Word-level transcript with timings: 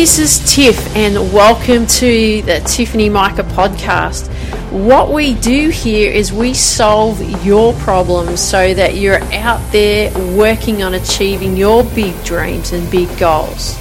this 0.00 0.18
is 0.18 0.54
Tiff, 0.54 0.96
and 0.96 1.14
welcome 1.30 1.86
to 1.86 2.40
the 2.40 2.60
Tiffany 2.60 3.10
Micah 3.10 3.42
podcast. 3.42 4.28
What 4.72 5.12
we 5.12 5.34
do 5.34 5.68
here 5.68 6.10
is 6.10 6.32
we 6.32 6.54
solve 6.54 7.20
your 7.44 7.74
problems 7.74 8.40
so 8.40 8.72
that 8.72 8.96
you're 8.96 9.22
out 9.34 9.60
there 9.72 10.10
working 10.34 10.82
on 10.82 10.94
achieving 10.94 11.54
your 11.54 11.84
big 11.84 12.14
dreams 12.24 12.72
and 12.72 12.90
big 12.90 13.14
goals. 13.18 13.76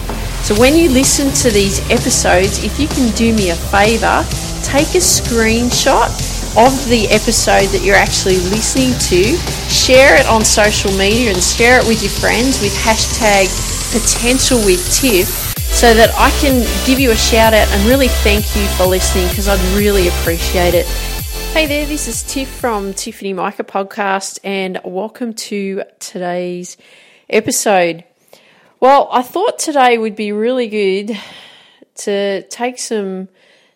So, 0.45 0.59
when 0.59 0.76
you 0.76 0.90
listen 0.90 1.32
to 1.36 1.52
these 1.52 1.80
episodes, 1.90 2.66
if 2.66 2.78
you 2.81 2.90
can 2.90 3.16
do 3.16 3.34
me 3.34 3.52
a 3.52 3.56
favor, 3.56 4.26
take 4.62 4.95
a 4.95 5.00
screenshot 5.00 6.12
of 6.58 6.90
the 6.90 7.08
episode 7.12 7.67
that 7.67 7.81
you're 7.81 7.95
actually 7.95 8.40
listening 8.52 8.92
to, 9.08 9.38
share 9.70 10.20
it 10.20 10.26
on 10.26 10.44
social 10.44 10.92
media, 10.98 11.31
and 11.31 11.42
share 11.42 11.80
it 11.80 11.88
with 11.88 12.04
your 12.04 12.12
friends 12.12 12.59
with 12.59 12.76
hashtag 12.76 13.48
potential 13.94 14.58
with 14.66 14.84
Tiff 14.94 15.48
so 15.72 15.94
that 15.94 16.09
I 16.16 16.30
can 16.42 16.66
give 16.86 17.00
you 17.00 17.12
a 17.12 17.16
shout 17.16 17.53
out 17.53 17.67
and 17.70 17.88
really 17.88 18.09
thank 18.09 18.56
you 18.56 18.66
for 18.78 18.86
listening 18.86 19.28
because 19.30 19.48
I'd 19.48 19.59
really 19.78 20.08
appreciate 20.08 20.73
it. 20.73 20.86
Hey 21.53 21.67
there, 21.67 21.86
this 21.86 22.08
is 22.08 22.23
Tiff 22.23 22.50
from 22.50 22.94
Tiffany 22.94 23.34
Micah 23.34 23.64
Podcast, 23.64 24.40
and 24.44 24.80
welcome 24.84 25.34
to 25.34 25.84
today's 26.00 26.78
episode. 27.30 28.03
Well, 28.80 29.09
I 29.12 29.22
thought 29.22 29.59
today 29.59 29.97
would 29.97 30.16
be 30.16 30.31
really 30.31 30.67
good 30.67 31.17
to 31.95 32.44
take 32.44 32.80
some 32.80 33.30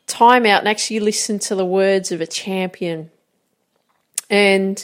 time 0.07 0.45
out 0.45 0.59
and 0.59 0.67
actually 0.67 0.99
listen 0.99 1.39
to 1.39 1.55
the 1.55 1.65
words 1.65 2.11
of 2.11 2.21
a 2.21 2.27
champion. 2.27 3.11
And 4.29 4.83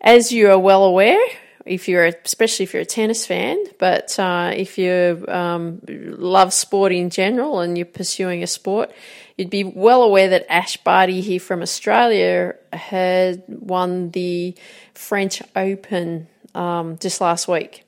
as 0.00 0.32
you 0.32 0.50
are 0.50 0.58
well 0.58 0.84
aware, 0.84 1.24
if 1.66 1.88
you're 1.88 2.04
especially 2.04 2.64
if 2.64 2.74
you're 2.74 2.82
a 2.82 2.86
tennis 2.86 3.26
fan, 3.26 3.58
but 3.78 4.18
uh, 4.18 4.52
if 4.54 4.76
you 4.76 5.24
um, 5.28 5.80
love 5.88 6.52
sport 6.52 6.92
in 6.92 7.10
general 7.10 7.60
and 7.60 7.78
you're 7.78 7.86
pursuing 7.86 8.42
a 8.42 8.46
sport, 8.46 8.92
you'd 9.38 9.50
be 9.50 9.64
well 9.64 10.02
aware 10.02 10.28
that 10.28 10.44
Ash 10.50 10.76
Barty 10.76 11.20
here 11.20 11.40
from 11.40 11.62
Australia 11.62 12.54
had 12.72 13.44
won 13.48 14.10
the 14.10 14.54
French 14.94 15.40
Open 15.56 16.28
um, 16.54 16.98
just 16.98 17.20
last 17.20 17.48
week, 17.48 17.84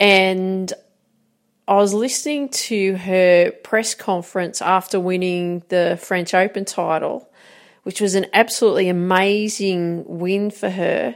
and 0.00 0.72
I 1.68 1.76
was 1.76 1.94
listening 1.94 2.48
to 2.48 2.96
her 2.96 3.52
press 3.62 3.94
conference 3.94 4.60
after 4.60 4.98
winning 4.98 5.62
the 5.68 5.98
French 6.02 6.34
Open 6.34 6.64
title, 6.64 7.28
which 7.82 8.00
was 8.00 8.14
an 8.14 8.26
absolutely 8.32 8.88
amazing 8.88 10.04
win 10.06 10.50
for 10.50 10.70
her. 10.70 11.14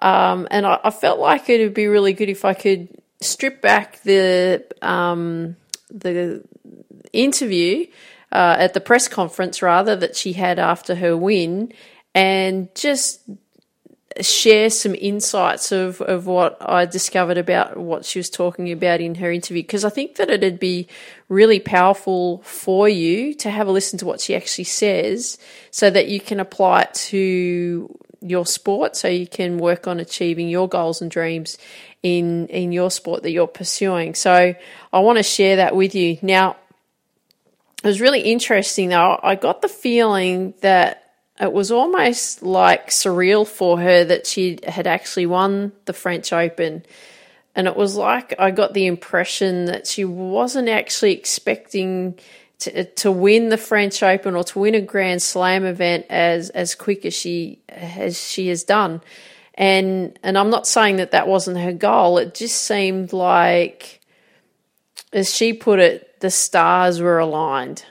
Um, 0.00 0.48
and 0.50 0.66
I, 0.66 0.80
I, 0.84 0.90
felt 0.90 1.20
like 1.20 1.48
it 1.48 1.60
would 1.60 1.74
be 1.74 1.86
really 1.86 2.12
good 2.12 2.28
if 2.28 2.44
I 2.44 2.52
could 2.52 2.88
strip 3.20 3.62
back 3.62 4.02
the 4.02 4.64
um, 4.82 5.56
the 5.88 6.44
interview 7.12 7.86
uh, 8.32 8.56
at 8.58 8.74
the 8.74 8.80
press 8.80 9.06
conference, 9.06 9.62
rather 9.62 9.94
that 9.96 10.16
she 10.16 10.32
had 10.32 10.58
after 10.58 10.96
her 10.96 11.16
win, 11.16 11.72
and 12.14 12.74
just 12.74 13.20
share 14.20 14.70
some 14.70 14.94
insights 14.94 15.72
of, 15.72 16.00
of 16.00 16.26
what 16.26 16.56
I 16.60 16.84
discovered 16.86 17.38
about 17.38 17.76
what 17.76 18.04
she 18.04 18.18
was 18.18 18.30
talking 18.30 18.70
about 18.70 19.00
in 19.00 19.16
her 19.16 19.32
interview. 19.32 19.62
Because 19.62 19.84
I 19.84 19.90
think 19.90 20.16
that 20.16 20.30
it'd 20.30 20.60
be 20.60 20.88
really 21.28 21.58
powerful 21.58 22.42
for 22.42 22.88
you 22.88 23.34
to 23.34 23.50
have 23.50 23.66
a 23.66 23.72
listen 23.72 23.98
to 24.00 24.06
what 24.06 24.20
she 24.20 24.34
actually 24.36 24.64
says 24.64 25.38
so 25.70 25.90
that 25.90 26.08
you 26.08 26.20
can 26.20 26.38
apply 26.38 26.82
it 26.82 26.94
to 26.94 27.98
your 28.24 28.46
sport 28.46 28.96
so 28.96 29.06
you 29.06 29.26
can 29.26 29.58
work 29.58 29.86
on 29.86 30.00
achieving 30.00 30.48
your 30.48 30.66
goals 30.66 31.02
and 31.02 31.10
dreams 31.10 31.58
in 32.02 32.46
in 32.48 32.72
your 32.72 32.90
sport 32.90 33.22
that 33.22 33.30
you're 33.30 33.46
pursuing. 33.46 34.14
So 34.14 34.54
I 34.92 34.98
want 35.00 35.18
to 35.18 35.22
share 35.22 35.56
that 35.56 35.76
with 35.76 35.94
you. 35.94 36.18
Now 36.22 36.56
it 37.82 37.86
was 37.86 38.00
really 38.00 38.20
interesting 38.20 38.88
though. 38.88 39.20
I 39.22 39.34
got 39.34 39.60
the 39.60 39.68
feeling 39.68 40.54
that 40.62 41.12
it 41.38 41.52
was 41.52 41.70
almost 41.70 42.42
like 42.42 42.88
surreal 42.88 43.46
for 43.46 43.78
her 43.78 44.04
that 44.04 44.26
she 44.26 44.58
had 44.66 44.86
actually 44.86 45.26
won 45.26 45.72
the 45.84 45.92
French 45.92 46.32
Open. 46.32 46.84
And 47.54 47.66
it 47.66 47.76
was 47.76 47.94
like 47.94 48.34
I 48.38 48.52
got 48.52 48.72
the 48.72 48.86
impression 48.86 49.66
that 49.66 49.86
she 49.86 50.04
wasn't 50.04 50.68
actually 50.70 51.12
expecting 51.12 52.18
to, 52.60 52.84
to 52.84 53.12
win 53.12 53.48
the 53.48 53.58
French 53.58 54.02
Open 54.02 54.34
or 54.34 54.44
to 54.44 54.58
win 54.58 54.74
a 54.74 54.80
Grand 54.80 55.22
Slam 55.22 55.64
event 55.64 56.06
as 56.08 56.50
as 56.50 56.74
quick 56.74 57.04
as 57.04 57.14
she 57.14 57.60
as 57.68 58.20
she 58.20 58.48
has 58.48 58.64
done. 58.64 59.00
And 59.54 60.18
and 60.22 60.36
I'm 60.36 60.50
not 60.50 60.66
saying 60.66 60.96
that 60.96 61.12
that 61.12 61.28
wasn't 61.28 61.58
her 61.58 61.72
goal. 61.72 62.18
It 62.18 62.34
just 62.34 62.62
seemed 62.62 63.12
like, 63.12 64.00
as 65.12 65.34
she 65.34 65.52
put 65.52 65.78
it, 65.78 66.20
the 66.20 66.30
stars 66.30 67.00
were 67.00 67.18
aligned, 67.18 67.84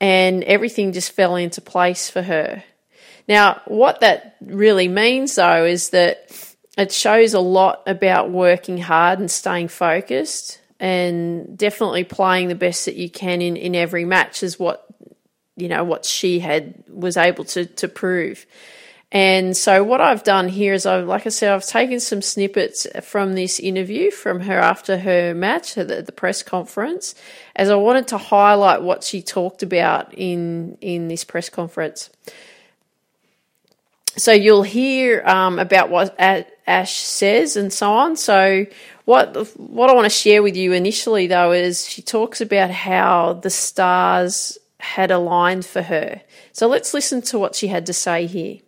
and 0.00 0.44
everything 0.44 0.92
just 0.92 1.12
fell 1.12 1.36
into 1.36 1.60
place 1.60 2.08
for 2.08 2.22
her. 2.22 2.62
Now, 3.28 3.62
what 3.66 4.00
that 4.00 4.36
really 4.40 4.88
means, 4.88 5.36
though, 5.36 5.64
is 5.64 5.90
that 5.90 6.30
it 6.76 6.92
shows 6.92 7.34
a 7.34 7.40
lot 7.40 7.82
about 7.86 8.30
working 8.30 8.78
hard 8.78 9.18
and 9.18 9.30
staying 9.30 9.68
focused 9.68 10.61
and 10.82 11.56
definitely 11.56 12.02
playing 12.02 12.48
the 12.48 12.56
best 12.56 12.86
that 12.86 12.96
you 12.96 13.08
can 13.08 13.40
in, 13.40 13.56
in 13.56 13.76
every 13.76 14.04
match 14.04 14.42
is 14.42 14.58
what 14.58 14.84
you 15.56 15.68
know 15.68 15.84
what 15.84 16.04
she 16.04 16.40
had 16.40 16.82
was 16.88 17.16
able 17.16 17.44
to 17.44 17.64
to 17.64 17.88
prove. 17.88 18.44
And 19.12 19.54
so 19.54 19.84
what 19.84 20.00
I've 20.00 20.24
done 20.24 20.48
here 20.48 20.72
is 20.72 20.84
I've 20.84 21.06
like 21.06 21.24
I 21.24 21.28
said 21.28 21.52
I've 21.52 21.64
taken 21.64 22.00
some 22.00 22.20
snippets 22.20 22.86
from 23.02 23.34
this 23.34 23.60
interview 23.60 24.10
from 24.10 24.40
her 24.40 24.58
after 24.58 24.98
her 24.98 25.34
match 25.34 25.78
at 25.78 25.86
the, 25.86 26.02
the 26.02 26.12
press 26.12 26.42
conference 26.42 27.14
as 27.54 27.70
I 27.70 27.76
wanted 27.76 28.08
to 28.08 28.18
highlight 28.18 28.82
what 28.82 29.04
she 29.04 29.22
talked 29.22 29.62
about 29.62 30.12
in 30.14 30.78
in 30.80 31.06
this 31.06 31.22
press 31.22 31.48
conference. 31.48 32.10
So 34.16 34.32
you'll 34.32 34.62
hear 34.64 35.22
um, 35.24 35.58
about 35.58 35.90
what 35.90 36.14
Ash 36.18 36.96
says 36.96 37.56
and 37.56 37.72
so 37.72 37.92
on. 37.92 38.16
So 38.16 38.66
what 39.04 39.36
what 39.58 39.90
I 39.90 39.94
want 39.94 40.04
to 40.04 40.10
share 40.10 40.42
with 40.42 40.56
you 40.56 40.72
initially 40.72 41.26
though 41.26 41.52
is 41.52 41.88
she 41.88 42.02
talks 42.02 42.40
about 42.40 42.70
how 42.70 43.34
the 43.34 43.50
stars 43.50 44.58
had 44.78 45.10
aligned 45.10 45.64
for 45.64 45.82
her. 45.82 46.20
So 46.52 46.66
let's 46.66 46.92
listen 46.92 47.22
to 47.22 47.38
what 47.38 47.54
she 47.54 47.68
had 47.68 47.86
to 47.86 47.92
say 47.92 48.26
here. 48.26 48.58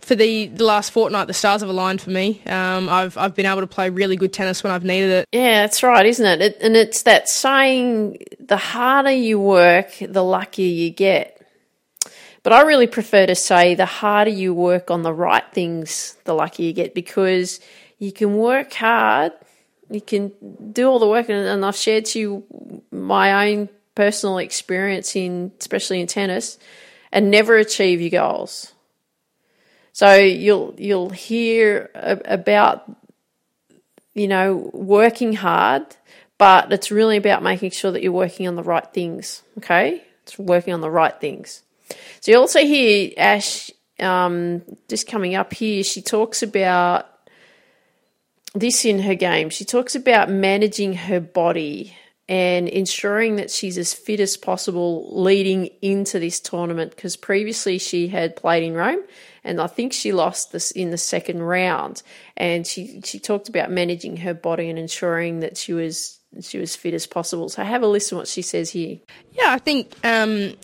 For 0.00 0.14
the, 0.16 0.46
the 0.46 0.64
last 0.64 0.90
fortnight, 0.90 1.28
the 1.28 1.34
stars 1.34 1.60
have 1.60 1.70
aligned 1.70 2.00
for 2.00 2.10
me. 2.10 2.42
Um, 2.46 2.88
I've 2.88 3.16
I've 3.16 3.34
been 3.34 3.46
able 3.46 3.60
to 3.60 3.66
play 3.66 3.90
really 3.90 4.16
good 4.16 4.32
tennis 4.32 4.64
when 4.64 4.72
I've 4.72 4.84
needed 4.84 5.10
it. 5.10 5.28
Yeah, 5.32 5.62
that's 5.62 5.82
right, 5.82 6.04
isn't 6.04 6.26
it? 6.26 6.40
it? 6.40 6.58
And 6.60 6.76
it's 6.76 7.02
that 7.02 7.28
saying: 7.28 8.18
the 8.40 8.56
harder 8.56 9.12
you 9.12 9.38
work, 9.38 9.92
the 10.00 10.24
luckier 10.24 10.66
you 10.66 10.90
get. 10.90 11.36
But 12.42 12.54
I 12.54 12.62
really 12.62 12.86
prefer 12.86 13.26
to 13.26 13.34
say 13.34 13.74
the 13.74 13.86
harder 13.86 14.30
you 14.30 14.54
work 14.54 14.90
on 14.90 15.02
the 15.02 15.12
right 15.12 15.44
things, 15.52 16.16
the 16.24 16.34
luckier 16.34 16.66
you 16.66 16.72
get 16.72 16.94
because 16.94 17.60
you 17.98 18.12
can 18.12 18.36
work 18.36 18.72
hard 18.72 19.32
you 19.90 20.00
can 20.00 20.32
do 20.72 20.88
all 20.88 20.98
the 20.98 21.08
work, 21.08 21.28
and, 21.28 21.46
and 21.46 21.64
I've 21.64 21.76
shared 21.76 22.04
to 22.06 22.18
you 22.18 22.82
my 22.90 23.48
own 23.48 23.68
personal 23.94 24.38
experience 24.38 25.16
in, 25.16 25.52
especially 25.58 26.00
in 26.00 26.06
tennis, 26.06 26.58
and 27.12 27.30
never 27.30 27.56
achieve 27.56 28.00
your 28.00 28.10
goals. 28.10 28.72
So 29.92 30.14
you'll 30.14 30.74
you'll 30.78 31.10
hear 31.10 31.90
about 31.94 32.90
you 34.14 34.28
know 34.28 34.70
working 34.72 35.34
hard, 35.34 35.84
but 36.38 36.72
it's 36.72 36.90
really 36.90 37.16
about 37.16 37.42
making 37.42 37.72
sure 37.72 37.90
that 37.90 38.02
you're 38.02 38.12
working 38.12 38.46
on 38.46 38.56
the 38.56 38.62
right 38.62 38.86
things. 38.92 39.42
Okay, 39.58 40.02
it's 40.22 40.38
working 40.38 40.72
on 40.72 40.80
the 40.80 40.90
right 40.90 41.18
things. 41.20 41.62
So 42.20 42.30
you 42.30 42.38
also 42.38 42.60
hear 42.60 43.12
Ash 43.16 43.70
um, 43.98 44.62
just 44.88 45.06
coming 45.08 45.34
up 45.34 45.52
here. 45.52 45.82
She 45.82 46.02
talks 46.02 46.42
about 46.42 47.06
this 48.54 48.84
in 48.84 49.00
her 49.00 49.14
game. 49.14 49.50
She 49.50 49.64
talks 49.64 49.94
about 49.94 50.28
managing 50.28 50.94
her 50.94 51.20
body 51.20 51.96
and 52.28 52.68
ensuring 52.68 53.36
that 53.36 53.50
she's 53.50 53.76
as 53.76 53.92
fit 53.92 54.20
as 54.20 54.36
possible 54.36 55.08
leading 55.20 55.66
into 55.82 56.20
this 56.20 56.38
tournament 56.38 56.94
because 56.94 57.16
previously 57.16 57.76
she 57.78 58.06
had 58.06 58.36
played 58.36 58.62
in 58.62 58.74
Rome 58.74 59.02
and 59.42 59.60
I 59.60 59.66
think 59.66 59.92
she 59.92 60.12
lost 60.12 60.52
this 60.52 60.70
in 60.70 60.90
the 60.90 60.98
second 60.98 61.42
round 61.42 62.02
and 62.36 62.64
she 62.64 63.00
she 63.04 63.18
talked 63.18 63.48
about 63.48 63.72
managing 63.72 64.18
her 64.18 64.32
body 64.32 64.70
and 64.70 64.78
ensuring 64.78 65.40
that 65.40 65.56
she 65.56 65.72
was 65.72 66.20
she 66.40 66.58
was 66.58 66.76
fit 66.76 66.94
as 66.94 67.06
possible. 67.06 67.48
So 67.48 67.64
have 67.64 67.82
a 67.82 67.88
listen 67.88 68.16
what 68.16 68.28
she 68.28 68.42
says 68.42 68.70
here. 68.70 68.98
Yeah, 69.32 69.52
I 69.52 69.58
think 69.58 69.92
um, 70.04 70.54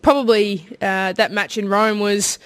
probably 0.00 0.66
uh, 0.80 1.12
that 1.12 1.30
match 1.30 1.58
in 1.58 1.68
Rome 1.68 2.00
was 2.00 2.38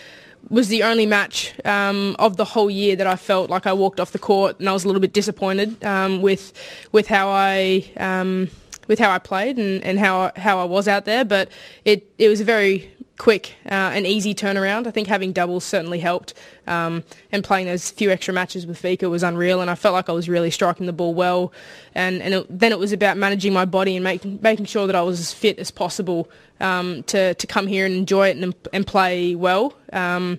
was 0.48 0.68
the 0.68 0.82
only 0.82 1.06
match 1.06 1.54
um, 1.64 2.14
of 2.18 2.36
the 2.36 2.44
whole 2.44 2.70
year 2.70 2.96
that 2.96 3.06
I 3.06 3.16
felt 3.16 3.50
like 3.50 3.66
I 3.66 3.72
walked 3.72 4.00
off 4.00 4.12
the 4.12 4.18
court 4.18 4.58
and 4.60 4.68
I 4.68 4.72
was 4.72 4.84
a 4.84 4.88
little 4.88 5.00
bit 5.00 5.12
disappointed 5.12 5.82
um, 5.84 6.22
with 6.22 6.52
with 6.92 7.08
how 7.08 7.28
I 7.28 7.84
um, 7.96 8.48
with 8.88 8.98
how 8.98 9.10
I 9.10 9.18
played 9.18 9.58
and, 9.58 9.82
and 9.82 9.98
how 9.98 10.32
how 10.36 10.58
I 10.58 10.64
was 10.64 10.88
out 10.88 11.04
there. 11.04 11.24
But 11.24 11.48
it 11.84 12.10
it 12.18 12.28
was 12.28 12.40
a 12.40 12.44
very 12.44 12.90
quick 13.18 13.54
uh, 13.66 13.92
and 13.94 14.06
easy 14.06 14.34
turnaround. 14.34 14.86
I 14.86 14.90
think 14.90 15.08
having 15.08 15.32
doubles 15.32 15.64
certainly 15.64 15.98
helped, 15.98 16.34
um, 16.66 17.04
and 17.32 17.42
playing 17.42 17.66
those 17.66 17.90
few 17.90 18.10
extra 18.10 18.34
matches 18.34 18.66
with 18.66 18.80
Vika 18.80 19.08
was 19.08 19.22
unreal. 19.22 19.60
And 19.60 19.70
I 19.70 19.74
felt 19.74 19.94
like 19.94 20.08
I 20.08 20.12
was 20.12 20.28
really 20.28 20.50
striking 20.50 20.86
the 20.86 20.92
ball 20.92 21.14
well. 21.14 21.52
And 21.94 22.22
and 22.22 22.34
it, 22.34 22.46
then 22.48 22.72
it 22.72 22.78
was 22.78 22.92
about 22.92 23.16
managing 23.16 23.52
my 23.52 23.64
body 23.64 23.96
and 23.96 24.04
making 24.04 24.40
making 24.42 24.66
sure 24.66 24.86
that 24.86 24.96
I 24.96 25.02
was 25.02 25.20
as 25.20 25.32
fit 25.32 25.58
as 25.58 25.70
possible 25.70 26.28
um, 26.60 27.02
to 27.04 27.34
to 27.34 27.46
come 27.46 27.66
here 27.66 27.86
and 27.86 27.94
enjoy 27.94 28.28
it 28.28 28.36
and 28.36 28.54
and 28.72 28.86
play 28.86 29.34
well. 29.34 29.74
Um, 29.92 30.38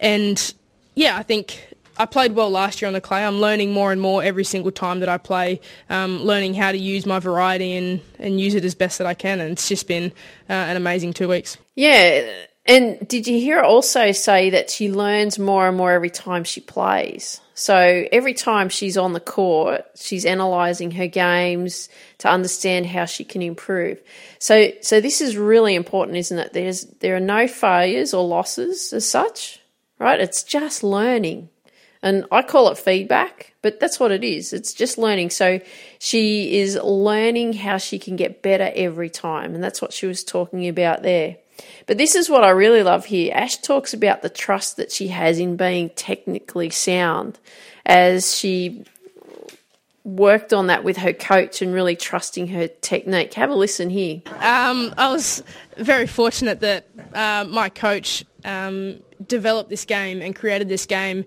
and 0.00 0.54
yeah, 0.94 1.16
I 1.16 1.22
think 1.22 1.73
I 1.96 2.06
played 2.06 2.34
well 2.34 2.50
last 2.50 2.82
year 2.82 2.86
on 2.86 2.92
the 2.92 3.00
clay. 3.00 3.24
I'm 3.24 3.40
learning 3.40 3.72
more 3.72 3.92
and 3.92 4.00
more 4.00 4.22
every 4.22 4.44
single 4.44 4.72
time 4.72 5.00
that 5.00 5.08
I 5.08 5.18
play, 5.18 5.60
um, 5.88 6.22
learning 6.22 6.54
how 6.54 6.72
to 6.72 6.78
use 6.78 7.06
my 7.06 7.18
variety 7.18 7.72
and, 7.76 8.00
and 8.18 8.40
use 8.40 8.54
it 8.54 8.64
as 8.64 8.74
best 8.74 8.98
that 8.98 9.06
I 9.06 9.14
can. 9.14 9.40
And 9.40 9.52
it's 9.52 9.68
just 9.68 9.86
been 9.86 10.12
uh, 10.50 10.52
an 10.52 10.76
amazing 10.76 11.12
two 11.12 11.28
weeks. 11.28 11.56
Yeah. 11.74 12.28
And 12.66 13.06
did 13.06 13.26
you 13.26 13.38
hear 13.38 13.60
also 13.60 14.12
say 14.12 14.50
that 14.50 14.70
she 14.70 14.90
learns 14.90 15.38
more 15.38 15.68
and 15.68 15.76
more 15.76 15.92
every 15.92 16.10
time 16.10 16.44
she 16.44 16.60
plays? 16.60 17.40
So 17.54 18.06
every 18.10 18.34
time 18.34 18.68
she's 18.68 18.96
on 18.96 19.12
the 19.12 19.20
court, 19.20 19.84
she's 19.94 20.24
analysing 20.24 20.90
her 20.92 21.06
games 21.06 21.88
to 22.18 22.28
understand 22.28 22.86
how 22.86 23.04
she 23.04 23.22
can 23.22 23.42
improve. 23.42 24.00
So, 24.40 24.72
so 24.80 25.00
this 25.00 25.20
is 25.20 25.36
really 25.36 25.74
important, 25.74 26.16
isn't 26.16 26.38
it? 26.38 26.52
There's 26.52 26.84
there 27.00 27.14
are 27.14 27.20
no 27.20 27.46
failures 27.46 28.12
or 28.12 28.26
losses 28.26 28.92
as 28.92 29.08
such, 29.08 29.60
right? 30.00 30.18
It's 30.18 30.42
just 30.42 30.82
learning. 30.82 31.50
And 32.04 32.26
I 32.30 32.42
call 32.42 32.70
it 32.70 32.76
feedback, 32.76 33.54
but 33.62 33.80
that's 33.80 33.98
what 33.98 34.12
it 34.12 34.22
is. 34.22 34.52
It's 34.52 34.74
just 34.74 34.98
learning. 34.98 35.30
So 35.30 35.60
she 35.98 36.58
is 36.58 36.76
learning 36.76 37.54
how 37.54 37.78
she 37.78 37.98
can 37.98 38.14
get 38.14 38.42
better 38.42 38.70
every 38.74 39.08
time. 39.08 39.54
And 39.54 39.64
that's 39.64 39.80
what 39.80 39.94
she 39.94 40.06
was 40.06 40.22
talking 40.22 40.68
about 40.68 41.02
there. 41.02 41.38
But 41.86 41.96
this 41.96 42.14
is 42.14 42.28
what 42.28 42.44
I 42.44 42.50
really 42.50 42.82
love 42.82 43.06
here. 43.06 43.32
Ash 43.34 43.56
talks 43.56 43.94
about 43.94 44.20
the 44.20 44.28
trust 44.28 44.76
that 44.76 44.92
she 44.92 45.08
has 45.08 45.38
in 45.38 45.56
being 45.56 45.88
technically 45.96 46.68
sound 46.68 47.38
as 47.86 48.36
she 48.36 48.84
worked 50.04 50.52
on 50.52 50.66
that 50.66 50.84
with 50.84 50.98
her 50.98 51.14
coach 51.14 51.62
and 51.62 51.72
really 51.72 51.96
trusting 51.96 52.48
her 52.48 52.68
technique. 52.68 53.32
Have 53.32 53.48
a 53.48 53.54
listen 53.54 53.88
here. 53.88 54.20
Um, 54.40 54.92
I 54.98 55.10
was 55.10 55.42
very 55.78 56.06
fortunate 56.06 56.60
that 56.60 56.86
uh, 57.14 57.46
my 57.48 57.70
coach 57.70 58.26
um, 58.44 59.00
developed 59.26 59.70
this 59.70 59.86
game 59.86 60.20
and 60.20 60.36
created 60.36 60.68
this 60.68 60.84
game 60.84 61.24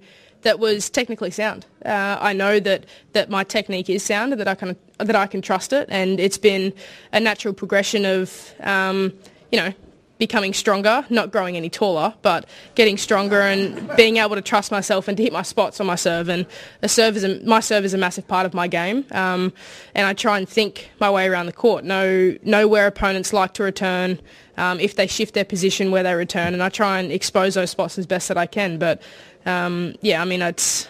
that 0.48 0.60
was 0.60 0.90
technically 0.90 1.30
sound. 1.30 1.66
Uh, 1.86 2.18
I 2.22 2.32
know 2.32 2.58
that, 2.62 2.86
that 3.12 3.30
my 3.30 3.44
technique 3.44 3.90
is 3.90 4.02
sound 4.02 4.32
and 4.32 4.40
that 4.40 4.48
I 4.48 4.56
can 4.56 4.78
that 4.98 5.16
I 5.16 5.28
can 5.28 5.42
trust 5.42 5.74
it, 5.74 5.88
and 5.90 6.22
it's 6.22 6.38
been 6.38 6.74
a 7.12 7.20
natural 7.20 7.54
progression 7.54 8.06
of 8.06 8.54
um, 8.62 9.14
you 9.52 9.60
know 9.60 9.74
becoming 10.18 10.54
stronger, 10.54 11.06
not 11.10 11.32
growing 11.32 11.56
any 11.56 11.70
taller, 11.70 12.14
but 12.22 12.46
getting 12.76 12.98
stronger 12.98 13.42
and 13.42 13.96
being 13.96 14.18
able 14.18 14.36
to 14.36 14.42
trust 14.42 14.72
myself 14.72 15.08
and 15.08 15.18
to 15.18 15.24
hit 15.24 15.34
my 15.34 15.42
spots 15.42 15.80
on 15.80 15.86
my 15.86 15.96
serve. 15.96 16.30
And 16.30 16.46
the 16.82 16.90
serve 16.90 17.18
is 17.18 17.24
a, 17.24 17.40
my 17.46 17.60
serve 17.60 17.86
is 17.86 17.94
a 17.94 17.98
massive 17.98 18.28
part 18.28 18.46
of 18.46 18.54
my 18.54 18.68
game, 18.68 19.06
um, 19.12 19.54
and 19.94 20.08
I 20.08 20.14
try 20.14 20.38
and 20.38 20.48
think 20.48 20.90
my 21.00 21.10
way 21.10 21.28
around 21.28 21.46
the 21.46 21.54
court, 21.54 21.84
know 21.84 22.36
know 22.44 22.68
where 22.68 22.88
opponents 22.88 23.34
like 23.34 23.54
to 23.56 23.64
return. 23.64 24.20
Um, 24.58 24.80
if 24.80 24.96
they 24.96 25.06
shift 25.06 25.36
their 25.36 25.46
position 25.46 25.92
where 25.92 26.02
they 26.02 26.16
return, 26.16 26.54
and 26.56 26.64
I 26.64 26.70
try 26.70 27.00
and 27.00 27.12
expose 27.12 27.54
those 27.54 27.70
spots 27.70 28.00
as 28.00 28.08
best 28.08 28.28
that 28.30 28.38
I 28.38 28.48
can. 28.48 28.80
But 28.80 29.04
um, 29.46 29.94
yeah, 30.02 30.20
I 30.20 30.26
mean, 30.26 30.42
it's 30.42 30.88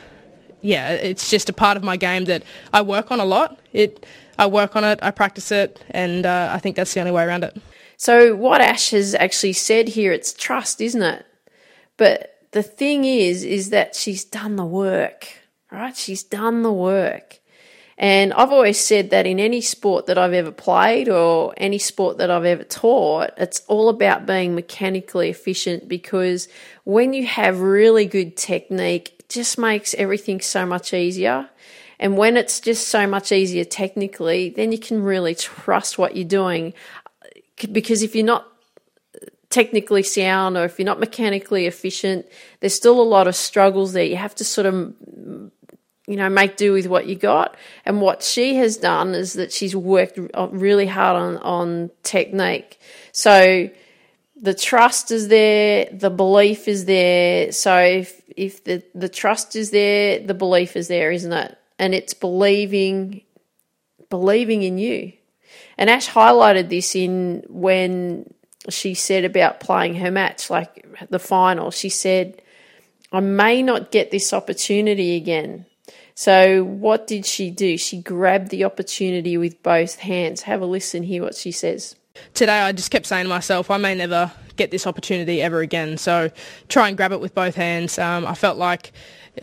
yeah, 0.62 0.92
it's 0.92 1.30
just 1.30 1.50
a 1.50 1.54
part 1.54 1.78
of 1.78 1.84
my 1.84 1.98
game 1.98 2.26
that 2.26 2.44
I 2.74 2.82
work 2.82 3.12
on 3.12 3.20
a 3.20 3.26
lot. 3.26 3.60
It, 3.74 4.06
I 4.40 4.48
work 4.48 4.76
on 4.76 4.84
it, 4.84 5.00
I 5.02 5.12
practice 5.12 5.52
it, 5.52 5.84
and 5.92 6.26
uh, 6.26 6.52
I 6.54 6.60
think 6.60 6.76
that's 6.76 6.94
the 6.94 7.00
only 7.00 7.12
way 7.12 7.24
around 7.24 7.44
it. 7.44 7.58
So 7.98 8.36
what 8.36 8.62
Ash 8.62 8.92
has 8.92 9.16
actually 9.16 9.54
said 9.54 9.90
here, 9.90 10.12
it's 10.12 10.32
trust, 10.32 10.80
isn't 10.82 11.02
it? 11.02 11.26
But 11.98 12.38
the 12.52 12.64
thing 12.64 13.06
is, 13.06 13.44
is 13.44 13.72
that 13.72 13.96
she's 13.96 14.24
done 14.24 14.56
the 14.56 14.66
work, 14.66 15.28
right? 15.72 15.98
She's 15.98 16.24
done 16.24 16.62
the 16.62 16.72
work. 16.72 17.40
And 17.98 18.32
I've 18.34 18.52
always 18.52 18.80
said 18.80 19.10
that 19.10 19.26
in 19.26 19.40
any 19.40 19.62
sport 19.62 20.06
that 20.06 20.20
I've 20.20 20.34
ever 20.34 20.52
played 20.52 21.10
or 21.10 21.56
any 21.58 21.80
sport 21.80 22.20
that 22.20 22.30
I've 22.30 22.46
ever 22.46 22.64
taught, 22.64 23.32
it's 23.38 23.64
all 23.68 23.90
about 23.90 24.28
being 24.28 24.54
mechanically 24.54 25.30
efficient 25.30 25.90
because 25.90 26.48
when 26.84 27.14
you 27.14 27.26
have 27.26 27.60
really 27.60 28.06
good 28.06 28.38
technique, 28.38 29.16
it 29.18 29.30
just 29.30 29.58
makes 29.58 29.96
everything 29.96 30.42
so 30.42 30.64
much 30.64 30.94
easier. 30.94 31.50
And 32.00 32.16
when 32.16 32.38
it's 32.38 32.60
just 32.60 32.90
so 32.90 33.08
much 33.08 33.32
easier 33.32 33.66
technically, 33.66 34.50
then 34.50 34.72
you 34.72 34.78
can 34.78 35.02
really 35.02 35.34
trust 35.34 35.98
what 35.98 36.16
you're 36.16 36.26
doing. 36.26 36.76
Because 37.72 38.04
if 38.04 38.16
you're 38.16 38.26
not 38.26 38.48
technically 39.50 40.04
sound 40.04 40.58
or 40.58 40.66
if 40.66 40.78
you're 40.78 40.86
not 40.86 41.00
mechanically 41.00 41.66
efficient, 41.66 42.26
there's 42.60 42.74
still 42.74 43.02
a 43.02 43.04
lot 43.04 43.28
of 43.28 43.36
struggles 43.36 43.94
there. 43.94 44.04
You 44.04 44.18
have 44.18 44.36
to 44.36 44.44
sort 44.44 44.68
of 44.68 44.94
you 46.08 46.16
know, 46.16 46.30
make 46.30 46.56
do 46.56 46.72
with 46.72 46.88
what 46.88 47.06
you 47.06 47.16
got. 47.16 47.56
And 47.86 48.02
what 48.02 48.24
she 48.24 48.56
has 48.56 48.78
done 48.78 49.14
is 49.14 49.34
that 49.34 49.52
she's 49.52 49.76
worked 49.76 50.18
uh, 50.34 50.48
really 50.52 50.88
hard 50.88 51.18
on, 51.18 51.38
on 51.38 51.92
technique. 52.04 52.80
So 53.12 53.70
the 54.42 54.54
trust 54.54 55.12
is 55.12 55.28
there, 55.28 55.90
the 55.92 56.10
belief 56.10 56.68
is 56.70 56.86
there. 56.86 57.52
So 57.52 57.78
if, 57.78 58.22
if 58.38 58.64
the, 58.64 58.84
the 58.96 59.10
trust 59.10 59.56
is 59.58 59.72
there, 59.72 60.20
the 60.20 60.34
belief 60.34 60.78
is 60.78 60.88
there, 60.88 61.12
isn't 61.12 61.34
it? 61.34 61.58
And 61.78 61.94
it's 61.94 62.14
believing, 62.14 63.24
believing 64.10 64.64
in 64.64 64.78
you. 64.78 65.12
And 65.78 65.90
Ash 65.90 66.10
highlighted 66.10 66.70
this 66.70 66.96
in 66.96 67.44
when 67.48 68.34
she 68.70 68.94
said 68.94 69.26
about 69.26 69.60
playing 69.60 69.96
her 69.96 70.12
match, 70.12 70.50
like 70.50 70.86
the 71.10 71.20
final. 71.20 71.72
She 71.72 71.90
said, 71.90 72.42
I 73.12 73.20
may 73.20 73.62
not 73.62 73.92
get 73.92 74.12
this 74.12 74.34
opportunity 74.34 75.16
again, 75.16 75.66
so, 76.20 76.64
what 76.64 77.06
did 77.06 77.28
she 77.28 77.52
do? 77.52 77.78
She 77.78 78.02
grabbed 78.02 78.50
the 78.50 78.64
opportunity 78.64 79.38
with 79.38 79.62
both 79.62 80.00
hands. 80.00 80.42
Have 80.42 80.62
a 80.62 80.66
listen, 80.66 81.04
hear 81.04 81.22
what 81.22 81.36
she 81.36 81.52
says. 81.52 81.96
Today, 82.34 82.60
I 82.60 82.72
just 82.72 82.90
kept 82.90 83.06
saying 83.06 83.26
to 83.26 83.30
myself, 83.30 83.70
I 83.70 83.78
may 83.78 83.94
never 83.94 84.32
get 84.56 84.72
this 84.72 84.88
opportunity 84.88 85.44
ever 85.44 85.60
again. 85.60 85.96
So, 86.00 86.32
try 86.70 86.88
and 86.88 86.98
grab 86.98 87.12
it 87.12 87.20
with 87.20 87.36
both 87.36 87.54
hands. 87.54 88.00
Um, 88.00 88.26
I 88.26 88.34
felt 88.34 88.58
like 88.58 88.94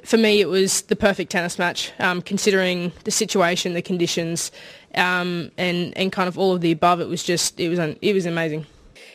for 0.04 0.16
me, 0.16 0.40
it 0.40 0.48
was 0.48 0.82
the 0.82 0.96
perfect 0.96 1.30
tennis 1.30 1.58
match, 1.58 1.92
um, 1.98 2.22
considering 2.22 2.92
the 3.04 3.10
situation, 3.10 3.74
the 3.74 3.82
conditions, 3.82 4.50
um, 4.94 5.50
and 5.56 5.96
and 5.96 6.12
kind 6.12 6.28
of 6.28 6.38
all 6.38 6.52
of 6.54 6.60
the 6.60 6.72
above. 6.72 7.00
It 7.00 7.08
was 7.08 7.22
just 7.22 7.60
it 7.60 7.68
was 7.68 7.78
it 7.78 8.12
was 8.14 8.26
amazing. 8.26 8.66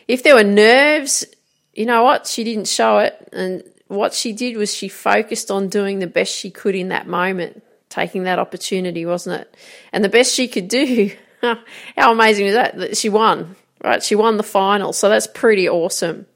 If 0.08 0.24
there 0.24 0.36
were 0.36 0.44
nerves, 0.44 1.26
you 1.74 1.86
know 1.86 2.04
what? 2.04 2.28
She 2.28 2.44
didn't 2.44 2.68
show 2.68 3.00
it, 3.00 3.30
and 3.32 3.64
what 3.88 4.14
she 4.14 4.34
did 4.34 4.56
was 4.58 4.74
she 4.74 4.88
focused 4.88 5.52
on 5.52 5.68
doing 5.68 6.00
the 6.00 6.08
best 6.08 6.34
she 6.34 6.52
could 6.52 6.76
in 6.76 6.90
that 6.90 7.08
moment, 7.08 7.64
taking 7.90 8.24
that 8.24 8.40
opportunity, 8.40 9.06
wasn't 9.06 9.42
it? 9.42 9.56
And 9.92 10.04
the 10.04 10.10
best 10.10 10.34
she 10.34 10.48
could 10.48 10.68
do, 10.68 11.12
how 11.42 12.12
amazing 12.12 12.52
that? 12.52 12.78
That 12.78 12.98
she 12.98 13.10
won, 13.10 13.56
right? 13.84 14.02
She 14.02 14.16
won 14.16 14.38
the 14.38 14.44
final. 14.44 14.94
So 14.94 15.10
that's 15.10 15.28
pretty 15.28 15.68
awesome. 15.68 16.28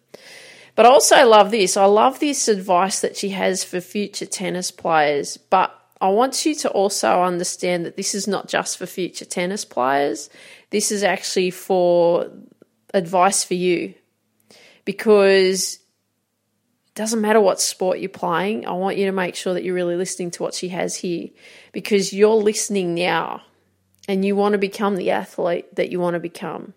But 0.76 0.86
I 0.86 0.90
also 0.90 1.28
love 1.28 1.52
this. 1.52 1.78
I 1.78 1.86
love 1.86 2.20
this 2.20 2.48
advice 2.48 3.02
that 3.02 3.16
she 3.16 3.30
has 3.30 3.64
for 3.64 3.80
future 3.80 4.26
tennis 4.26 4.72
players. 4.72 5.38
But 5.38 5.78
I 6.02 6.10
want 6.10 6.46
you 6.46 6.56
to 6.56 6.70
also 6.70 7.22
understand 7.22 7.86
that 7.86 7.96
this 7.96 8.16
is 8.16 8.28
not 8.28 8.48
just 8.48 8.78
for 8.78 8.86
future 8.86 9.26
tennis 9.26 9.66
players. 9.66 10.30
This 10.72 10.92
is 10.92 11.04
actually 11.04 11.52
for 11.52 12.32
advice 12.94 13.44
for 13.44 13.54
you. 13.54 13.94
Because 14.86 15.76
it 15.76 16.96
doesn't 16.96 17.22
matter 17.22 17.40
what 17.40 17.62
sport 17.62 18.00
you're 18.00 18.10
playing, 18.10 18.66
I 18.66 18.74
want 18.74 18.98
you 18.98 19.06
to 19.06 19.12
make 19.12 19.36
sure 19.36 19.54
that 19.54 19.64
you're 19.64 19.76
really 19.76 19.96
listening 19.96 20.32
to 20.32 20.44
what 20.44 20.54
she 20.54 20.70
has 20.70 20.96
here 20.96 21.30
because 21.72 22.12
you're 22.14 22.36
listening 22.36 22.96
now 22.96 23.42
and 24.08 24.26
you 24.26 24.36
want 24.36 24.54
to 24.54 24.60
become 24.60 24.96
the 24.96 25.12
athlete 25.12 25.74
that 25.76 25.90
you 25.92 26.00
want 26.00 26.16
to 26.16 26.20
become. 26.20 26.74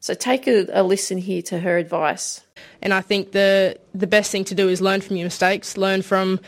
So 0.00 0.14
take 0.14 0.46
a, 0.46 0.66
a, 0.72 0.82
listen 0.82 1.18
here 1.18 1.42
to 1.42 1.58
her 1.58 1.76
advice. 1.76 2.42
And 2.80 2.94
I 2.94 3.00
think 3.00 3.32
the 3.32 3.78
the 3.94 4.06
best 4.06 4.30
thing 4.30 4.44
to 4.44 4.54
do 4.54 4.68
is 4.68 4.80
learn 4.80 5.00
from 5.00 5.16
your 5.16 5.26
mistakes, 5.26 5.76
learn 5.76 6.02
from 6.02 6.40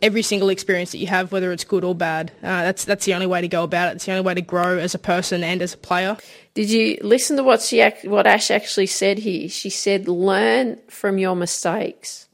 every 0.00 0.22
single 0.22 0.48
experience 0.48 0.92
that 0.92 0.98
you 0.98 1.06
have, 1.06 1.32
whether 1.32 1.52
it's 1.52 1.64
good 1.64 1.84
or 1.84 1.94
bad. 1.94 2.30
Uh, 2.42 2.62
that's 2.62 2.84
that's 2.84 3.04
the 3.04 3.14
only 3.14 3.26
way 3.26 3.40
to 3.40 3.48
go 3.48 3.62
about 3.62 3.90
it. 3.90 3.96
It's 3.96 4.06
the 4.06 4.12
only 4.12 4.24
way 4.24 4.34
to 4.34 4.42
grow 4.42 4.78
as 4.78 4.94
a 4.94 4.98
person 4.98 5.44
and 5.44 5.62
as 5.62 5.74
a 5.74 5.78
player. 5.78 6.16
Did 6.54 6.70
you 6.70 6.98
listen 7.02 7.36
to 7.36 7.42
what 7.42 7.62
she 7.62 7.82
what 8.04 8.26
Ash 8.26 8.50
actually 8.50 8.86
said 8.86 9.18
here? 9.18 9.48
She 9.48 9.70
said, 9.70 10.08
"Learn 10.08 10.78
from 10.88 11.18
your 11.18 11.36
mistakes." 11.36 12.28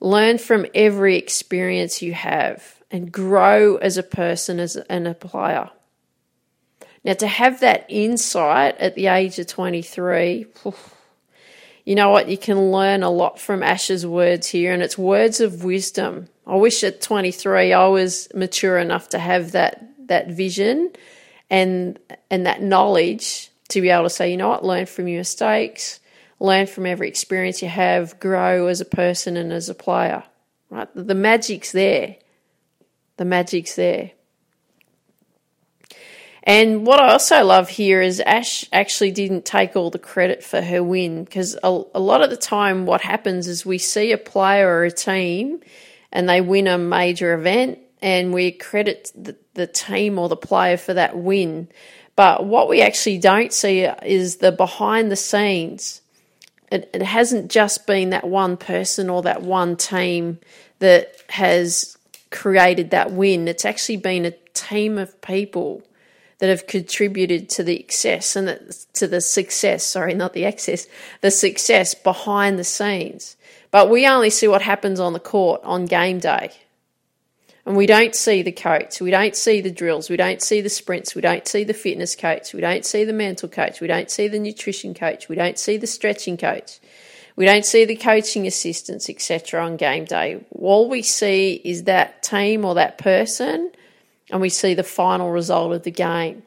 Learn 0.00 0.38
from 0.38 0.66
every 0.74 1.16
experience 1.16 2.02
you 2.02 2.12
have 2.12 2.82
and 2.90 3.12
grow 3.12 3.76
as 3.76 3.96
a 3.96 4.02
person 4.02 4.58
as 4.58 4.74
an 4.74 5.06
a 5.06 5.14
player. 5.14 5.70
Now, 7.04 7.14
to 7.14 7.26
have 7.26 7.60
that 7.60 7.86
insight 7.88 8.78
at 8.78 8.94
the 8.94 9.08
age 9.08 9.38
of 9.38 9.48
23, 9.48 10.46
you 11.84 11.94
know 11.94 12.10
what? 12.10 12.28
You 12.28 12.38
can 12.38 12.70
learn 12.70 13.02
a 13.02 13.10
lot 13.10 13.40
from 13.40 13.62
Ash's 13.62 14.06
words 14.06 14.46
here, 14.46 14.72
and 14.72 14.82
it's 14.82 14.96
words 14.96 15.40
of 15.40 15.64
wisdom. 15.64 16.28
I 16.46 16.56
wish 16.56 16.84
at 16.84 17.00
23 17.00 17.72
I 17.72 17.86
was 17.86 18.28
mature 18.34 18.78
enough 18.78 19.08
to 19.10 19.18
have 19.18 19.52
that 19.52 19.88
that 20.08 20.28
vision 20.28 20.90
and 21.48 21.98
and 22.30 22.46
that 22.46 22.62
knowledge 22.62 23.50
to 23.68 23.80
be 23.80 23.90
able 23.90 24.04
to 24.04 24.10
say, 24.10 24.30
you 24.30 24.36
know 24.36 24.48
what, 24.48 24.64
learn 24.64 24.86
from 24.86 25.08
your 25.08 25.18
mistakes, 25.18 26.00
learn 26.38 26.66
from 26.66 26.86
every 26.86 27.08
experience 27.08 27.62
you 27.62 27.68
have, 27.68 28.20
grow 28.20 28.66
as 28.66 28.80
a 28.80 28.84
person 28.84 29.36
and 29.36 29.52
as 29.52 29.68
a 29.68 29.74
player. 29.74 30.24
Right? 30.70 30.88
The 30.94 31.14
magic's 31.14 31.72
there. 31.72 32.16
The 33.16 33.24
magic's 33.24 33.76
there. 33.76 34.12
And 36.44 36.84
what 36.84 37.00
I 37.00 37.12
also 37.12 37.44
love 37.44 37.68
here 37.68 38.02
is 38.02 38.20
Ash 38.20 38.66
actually 38.72 39.12
didn't 39.12 39.44
take 39.44 39.76
all 39.76 39.90
the 39.90 39.98
credit 39.98 40.42
for 40.42 40.60
her 40.60 40.82
win 40.82 41.24
because 41.24 41.56
a, 41.62 41.82
a, 41.94 42.00
lot 42.00 42.22
of 42.22 42.30
the 42.30 42.36
time, 42.36 42.84
what 42.84 43.00
happens 43.00 43.46
is 43.46 43.64
we 43.64 43.78
see 43.78 44.10
a 44.10 44.18
player 44.18 44.68
or 44.68 44.84
a 44.84 44.90
team 44.90 45.60
and 46.10 46.28
they 46.28 46.40
win 46.40 46.66
a 46.66 46.78
major 46.78 47.32
event 47.34 47.78
and 48.00 48.32
we 48.32 48.50
credit 48.50 49.12
the, 49.14 49.36
the 49.54 49.68
team 49.68 50.18
or 50.18 50.28
the 50.28 50.36
player 50.36 50.76
for 50.76 50.94
that 50.94 51.16
win. 51.16 51.68
But 52.16 52.44
what 52.44 52.68
we 52.68 52.82
actually 52.82 53.18
don't 53.18 53.52
see 53.52 53.82
is 53.84 54.36
the 54.36 54.50
behind 54.50 55.12
the 55.12 55.16
scenes. 55.16 56.00
It, 56.72 56.90
it 56.92 57.02
hasn't 57.02 57.52
just 57.52 57.86
been 57.86 58.10
that 58.10 58.26
one 58.26 58.56
person 58.56 59.08
or 59.08 59.22
that 59.22 59.42
one 59.42 59.76
team 59.76 60.40
that 60.80 61.14
has 61.28 61.96
created 62.30 62.90
that 62.90 63.12
win, 63.12 63.46
it's 63.46 63.64
actually 63.64 63.98
been 63.98 64.24
a 64.24 64.32
team 64.52 64.98
of 64.98 65.20
people 65.20 65.82
that 66.42 66.48
have 66.48 66.66
contributed 66.66 67.48
to 67.48 67.62
the 67.62 67.78
excess 67.78 68.34
and 68.34 68.48
the, 68.48 68.84
to 68.94 69.06
the 69.06 69.20
success, 69.20 69.86
sorry, 69.86 70.12
not 70.12 70.32
the 70.32 70.44
excess, 70.44 70.88
the 71.20 71.30
success 71.30 71.94
behind 71.94 72.58
the 72.58 72.64
scenes. 72.64 73.36
But 73.70 73.88
we 73.88 74.08
only 74.08 74.28
see 74.28 74.48
what 74.48 74.60
happens 74.60 74.98
on 74.98 75.12
the 75.12 75.20
court 75.20 75.60
on 75.62 75.84
game 75.84 76.18
day. 76.18 76.50
And 77.64 77.76
we 77.76 77.86
don't 77.86 78.16
see 78.16 78.42
the 78.42 78.50
coach, 78.50 79.00
we 79.00 79.12
don't 79.12 79.36
see 79.36 79.60
the 79.60 79.70
drills, 79.70 80.10
we 80.10 80.16
don't 80.16 80.42
see 80.42 80.60
the 80.60 80.68
sprints, 80.68 81.14
we 81.14 81.20
don't 81.20 81.46
see 81.46 81.62
the 81.62 81.74
fitness 81.74 82.16
coach, 82.16 82.52
we 82.52 82.60
don't 82.60 82.84
see 82.84 83.04
the 83.04 83.12
mental 83.12 83.48
coach, 83.48 83.80
we 83.80 83.86
don't 83.86 84.10
see 84.10 84.26
the 84.26 84.40
nutrition 84.40 84.94
coach, 84.94 85.28
we 85.28 85.36
don't 85.36 85.60
see 85.60 85.76
the 85.76 85.86
stretching 85.86 86.36
coach. 86.36 86.80
We 87.36 87.46
don't 87.46 87.64
see 87.64 87.84
the 87.84 87.94
coaching 87.94 88.48
assistants, 88.48 89.08
etc., 89.08 89.64
on 89.64 89.76
game 89.76 90.06
day. 90.06 90.44
All 90.50 90.88
we 90.88 91.02
see 91.02 91.62
is 91.64 91.84
that 91.84 92.24
team 92.24 92.64
or 92.64 92.74
that 92.74 92.98
person 92.98 93.70
and 94.32 94.40
we 94.40 94.48
see 94.48 94.74
the 94.74 94.82
final 94.82 95.30
result 95.30 95.72
of 95.72 95.82
the 95.84 95.90
game. 95.90 96.42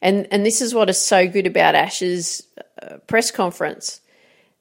And 0.00 0.26
and 0.30 0.46
this 0.46 0.62
is 0.62 0.74
what 0.74 0.88
is 0.88 0.98
so 0.98 1.28
good 1.28 1.46
about 1.46 1.74
Ash's 1.74 2.46
uh, 2.80 2.96
press 3.06 3.30
conference 3.30 4.00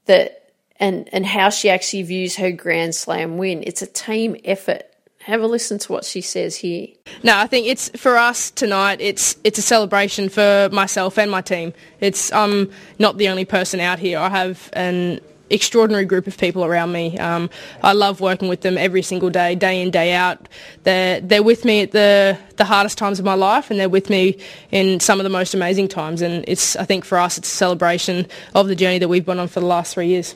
that 0.08 0.54
and 0.78 1.08
and 1.13 1.25
how 1.25 1.50
she 1.50 1.70
actually 1.70 2.04
views 2.04 2.36
her 2.36 2.51
Grand 2.51 2.96
Slam 2.96 3.38
win. 3.38 3.63
It's 3.66 3.82
a 3.82 3.88
team 3.88 4.36
effort. 4.44 4.84
Have 5.20 5.42
a 5.42 5.48
listen 5.48 5.78
to 5.78 5.92
what 5.92 6.04
she 6.04 6.22
says 6.22 6.56
here. 6.56 6.88
No, 7.22 7.38
I 7.38 7.46
think 7.46 7.68
it's 7.68 7.90
for 7.90 8.18
us 8.18 8.50
tonight. 8.50 9.00
It's 9.00 9.36
it's 9.44 9.60
a 9.60 9.63
celebration 9.63 10.30
for 10.30 10.70
myself 10.72 11.20
and 11.20 11.30
my 11.30 11.42
team. 11.42 11.74
It's 12.00 12.34
I'm 12.34 12.72
not 12.98 13.18
the 13.18 13.30
only 13.30 13.46
person 13.46 13.80
out 13.80 14.00
here. 14.00 14.18
I 14.18 14.30
have 14.30 14.70
an 14.74 15.22
extraordinary 15.51 16.05
group 16.05 16.27
of 16.27 16.38
people 16.38 16.65
around 16.65 16.91
me. 16.91 17.17
Um, 17.17 17.50
I 17.84 17.93
love 17.93 18.22
working 18.22 18.48
with 18.48 18.62
them 18.62 18.77
every 18.77 19.01
single 19.01 19.29
day, 19.29 19.55
day 19.55 19.81
in, 19.81 19.91
day 19.91 20.13
out. 20.13 20.48
They're, 20.84 21.22
they're 21.22 21.43
with 21.43 21.65
me 21.65 21.81
at 21.81 21.91
the, 21.91 22.38
the 22.58 22.65
hardest 22.65 22.98
times 22.98 23.20
of 23.20 23.25
my 23.25 23.34
life 23.34 23.72
and 23.72 23.79
they're 23.79 23.89
with 23.89 24.10
me 24.10 24.39
in 24.72 25.00
some 25.00 25.20
of 25.20 25.24
the 25.24 25.29
most 25.29 25.53
amazing 25.53 25.88
times. 25.88 26.22
And 26.22 26.46
it's, 26.48 26.75
I 26.75 26.86
think 26.86 27.05
for 27.05 27.17
us, 27.17 27.38
it's 27.38 27.51
a 27.51 27.55
celebration 27.55 28.27
of 28.55 28.67
the 28.67 28.75
journey 28.75 29.00
that 29.00 29.08
we've 29.08 29.25
been 29.25 29.39
on 29.39 29.48
for 29.48 29.60
the 29.60 29.65
last 29.65 29.93
three 29.93 30.08
years. 30.08 30.36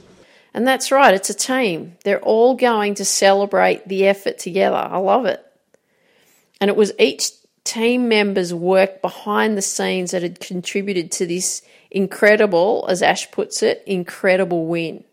And 0.53 0.65
that's 0.65 0.89
right, 0.89 1.13
it's 1.13 1.29
a 1.29 1.33
team. 1.33 1.97
They're 2.05 2.21
all 2.21 2.55
going 2.55 2.95
to 2.95 3.05
celebrate 3.05 3.87
the 3.89 4.07
effort 4.07 4.37
together. 4.37 4.77
I 4.77 4.97
love 4.97 5.25
it. 5.25 5.45
And 6.61 6.69
it 6.69 6.77
was 6.77 6.93
each 6.97 7.34
team 7.65 8.07
member's 8.07 8.53
work 8.53 9.01
behind 9.01 9.57
the 9.57 9.61
scenes 9.61 10.11
that 10.11 10.21
had 10.21 10.39
contributed 10.39 11.11
to 11.11 11.25
this 11.25 11.61
incredible, 11.91 12.85
as 12.87 13.01
Ash 13.01 13.29
puts 13.31 13.61
it, 13.61 13.83
incredible 13.85 14.65
win. 14.65 15.03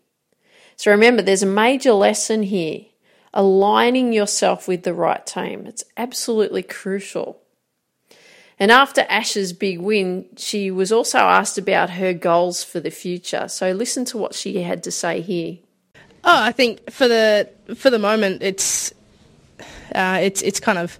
So 0.77 0.91
remember, 0.91 1.21
there's 1.21 1.43
a 1.43 1.47
major 1.47 1.91
lesson 1.91 2.43
here. 2.43 2.85
Aligning 3.33 4.13
yourself 4.13 4.67
with 4.67 4.83
the 4.83 4.93
right 4.93 5.25
team. 5.25 5.65
It's 5.65 5.83
absolutely 5.97 6.61
crucial. 6.61 7.41
And 8.59 8.71
after 8.71 9.05
Ash's 9.09 9.53
big 9.53 9.79
win, 9.79 10.27
she 10.37 10.69
was 10.69 10.91
also 10.91 11.17
asked 11.17 11.57
about 11.57 11.89
her 11.89 12.13
goals 12.13 12.63
for 12.63 12.79
the 12.79 12.91
future. 12.91 13.47
So 13.47 13.71
listen 13.71 14.05
to 14.05 14.19
what 14.19 14.35
she 14.35 14.61
had 14.61 14.83
to 14.83 14.91
say 14.91 15.21
here. 15.21 15.57
Oh, 16.23 16.43
I 16.43 16.51
think 16.51 16.91
for 16.91 17.07
the 17.07 17.49
for 17.75 17.89
the 17.89 17.97
moment, 17.97 18.43
it's 18.43 18.93
uh, 19.95 20.19
it's 20.21 20.41
it's 20.43 20.59
kind 20.59 20.77
of 20.77 20.99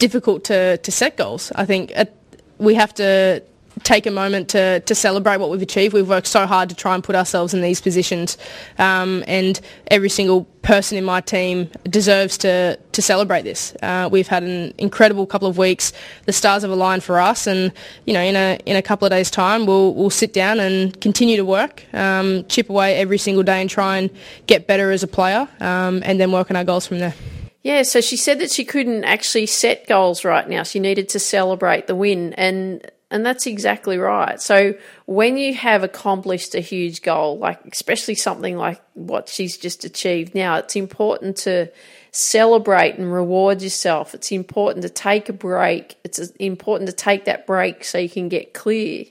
difficult 0.00 0.42
to 0.44 0.78
to 0.78 0.90
set 0.90 1.16
goals. 1.16 1.52
I 1.54 1.64
think 1.64 1.92
at, 1.94 2.12
we 2.58 2.74
have 2.74 2.92
to 2.94 3.42
take 3.82 4.06
a 4.06 4.10
moment 4.10 4.48
to, 4.50 4.80
to 4.80 4.94
celebrate 4.94 5.38
what 5.38 5.50
we've 5.50 5.62
achieved. 5.62 5.94
We've 5.94 6.08
worked 6.08 6.26
so 6.26 6.46
hard 6.46 6.68
to 6.70 6.74
try 6.74 6.94
and 6.94 7.02
put 7.02 7.16
ourselves 7.16 7.54
in 7.54 7.62
these 7.62 7.80
positions, 7.80 8.36
um, 8.78 9.24
and 9.26 9.60
every 9.90 10.08
single 10.08 10.44
person 10.62 10.98
in 10.98 11.04
my 11.04 11.20
team 11.20 11.70
deserves 11.88 12.36
to 12.38 12.76
to 12.76 13.02
celebrate 13.02 13.42
this. 13.42 13.74
Uh, 13.82 14.08
we've 14.10 14.28
had 14.28 14.42
an 14.42 14.74
incredible 14.78 15.26
couple 15.26 15.48
of 15.48 15.56
weeks. 15.56 15.92
The 16.26 16.32
stars 16.32 16.62
have 16.62 16.70
aligned 16.70 17.02
for 17.02 17.18
us, 17.18 17.46
and 17.46 17.72
you 18.06 18.12
know, 18.12 18.22
in 18.22 18.36
a 18.36 18.58
in 18.66 18.76
a 18.76 18.82
couple 18.82 19.06
of 19.06 19.10
days' 19.10 19.30
time, 19.30 19.66
we'll 19.66 19.94
we'll 19.94 20.10
sit 20.10 20.32
down 20.32 20.60
and 20.60 20.98
continue 21.00 21.36
to 21.36 21.44
work, 21.44 21.84
um, 21.94 22.44
chip 22.48 22.68
away 22.68 22.96
every 22.96 23.18
single 23.18 23.42
day, 23.42 23.60
and 23.60 23.70
try 23.70 23.98
and 23.98 24.10
get 24.46 24.66
better 24.66 24.90
as 24.90 25.02
a 25.02 25.08
player, 25.08 25.48
um, 25.60 26.02
and 26.04 26.20
then 26.20 26.32
work 26.32 26.50
on 26.50 26.56
our 26.56 26.64
goals 26.64 26.86
from 26.86 26.98
there. 26.98 27.14
Yeah, 27.62 27.82
so 27.82 28.00
she 28.00 28.16
said 28.16 28.38
that 28.40 28.50
she 28.50 28.64
couldn't 28.64 29.04
actually 29.04 29.46
set 29.46 29.86
goals 29.86 30.24
right 30.24 30.48
now. 30.48 30.62
She 30.62 30.80
needed 30.80 31.10
to 31.10 31.18
celebrate 31.18 31.86
the 31.86 31.94
win, 31.94 32.32
and 32.34 32.90
and 33.10 33.26
that's 33.26 33.46
exactly 33.46 33.98
right. 33.98 34.40
So 34.40 34.74
when 35.06 35.36
you 35.36 35.52
have 35.54 35.82
accomplished 35.82 36.54
a 36.54 36.60
huge 36.60 37.02
goal, 37.02 37.38
like 37.38 37.60
especially 37.70 38.14
something 38.14 38.56
like 38.56 38.80
what 38.94 39.28
she's 39.28 39.56
just 39.56 39.84
achieved 39.84 40.34
now, 40.34 40.56
it's 40.56 40.76
important 40.76 41.36
to 41.38 41.70
celebrate 42.12 42.96
and 42.96 43.12
reward 43.12 43.62
yourself. 43.62 44.14
It's 44.14 44.30
important 44.30 44.82
to 44.84 44.88
take 44.88 45.28
a 45.28 45.32
break. 45.32 45.96
It's 46.04 46.18
important 46.38 46.88
to 46.88 46.94
take 46.94 47.24
that 47.24 47.46
break 47.46 47.84
so 47.84 47.98
you 47.98 48.08
can 48.08 48.28
get 48.28 48.54
clear. 48.54 49.06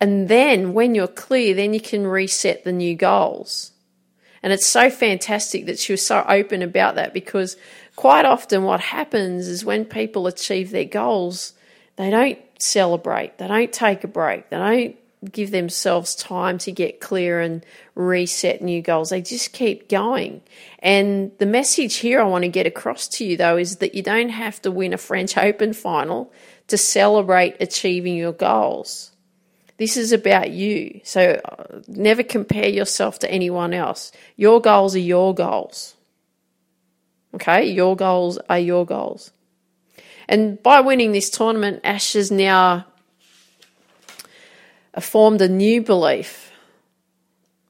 And 0.00 0.28
then 0.28 0.74
when 0.74 0.94
you're 0.94 1.06
clear, 1.06 1.54
then 1.54 1.72
you 1.72 1.80
can 1.80 2.06
reset 2.06 2.64
the 2.64 2.72
new 2.72 2.96
goals. 2.96 3.72
And 4.42 4.52
it's 4.52 4.66
so 4.66 4.90
fantastic 4.90 5.66
that 5.66 5.78
she 5.78 5.92
was 5.92 6.04
so 6.04 6.24
open 6.28 6.62
about 6.62 6.96
that 6.96 7.14
because 7.14 7.56
quite 7.96 8.24
often 8.24 8.62
what 8.62 8.80
happens 8.80 9.48
is 9.48 9.64
when 9.64 9.84
people 9.84 10.26
achieve 10.26 10.70
their 10.70 10.84
goals, 10.84 11.54
they 11.96 12.10
don't 12.10 12.38
celebrate, 12.58 13.38
they 13.38 13.48
don't 13.48 13.72
take 13.72 14.04
a 14.04 14.08
break, 14.08 14.50
they 14.50 14.58
don't 14.58 14.96
give 15.32 15.50
themselves 15.50 16.14
time 16.14 16.58
to 16.58 16.70
get 16.70 17.00
clear 17.00 17.40
and 17.40 17.64
reset 17.94 18.62
new 18.62 18.82
goals. 18.82 19.10
They 19.10 19.22
just 19.22 19.52
keep 19.52 19.88
going. 19.88 20.42
And 20.80 21.32
the 21.38 21.46
message 21.46 21.96
here 21.96 22.20
I 22.20 22.24
want 22.24 22.44
to 22.44 22.48
get 22.48 22.66
across 22.66 23.08
to 23.08 23.24
you, 23.24 23.36
though, 23.36 23.56
is 23.56 23.76
that 23.76 23.94
you 23.94 24.02
don't 24.02 24.28
have 24.28 24.60
to 24.62 24.70
win 24.70 24.92
a 24.92 24.98
French 24.98 25.36
Open 25.46 25.72
final 25.72 26.32
to 26.68 26.76
celebrate 26.76 27.56
achieving 27.60 28.16
your 28.16 28.32
goals. 28.32 29.12
This 29.78 29.96
is 29.96 30.12
about 30.12 30.50
you. 30.50 31.00
So 31.04 31.40
uh, 31.44 31.80
never 31.88 32.22
compare 32.22 32.68
yourself 32.68 33.18
to 33.20 33.30
anyone 33.30 33.74
else. 33.74 34.12
Your 34.36 34.60
goals 34.60 34.94
are 34.94 35.00
your 35.00 35.34
goals. 35.34 35.95
Okay? 37.36 37.70
Your 37.70 37.96
goals 37.96 38.38
are 38.48 38.58
your 38.58 38.84
goals. 38.84 39.30
And 40.28 40.60
by 40.62 40.80
winning 40.80 41.12
this 41.12 41.30
tournament, 41.30 41.80
Ash 41.84 42.14
has 42.14 42.30
now 42.30 42.86
uh, 44.94 45.00
formed 45.00 45.40
a 45.40 45.48
new 45.48 45.82
belief, 45.82 46.50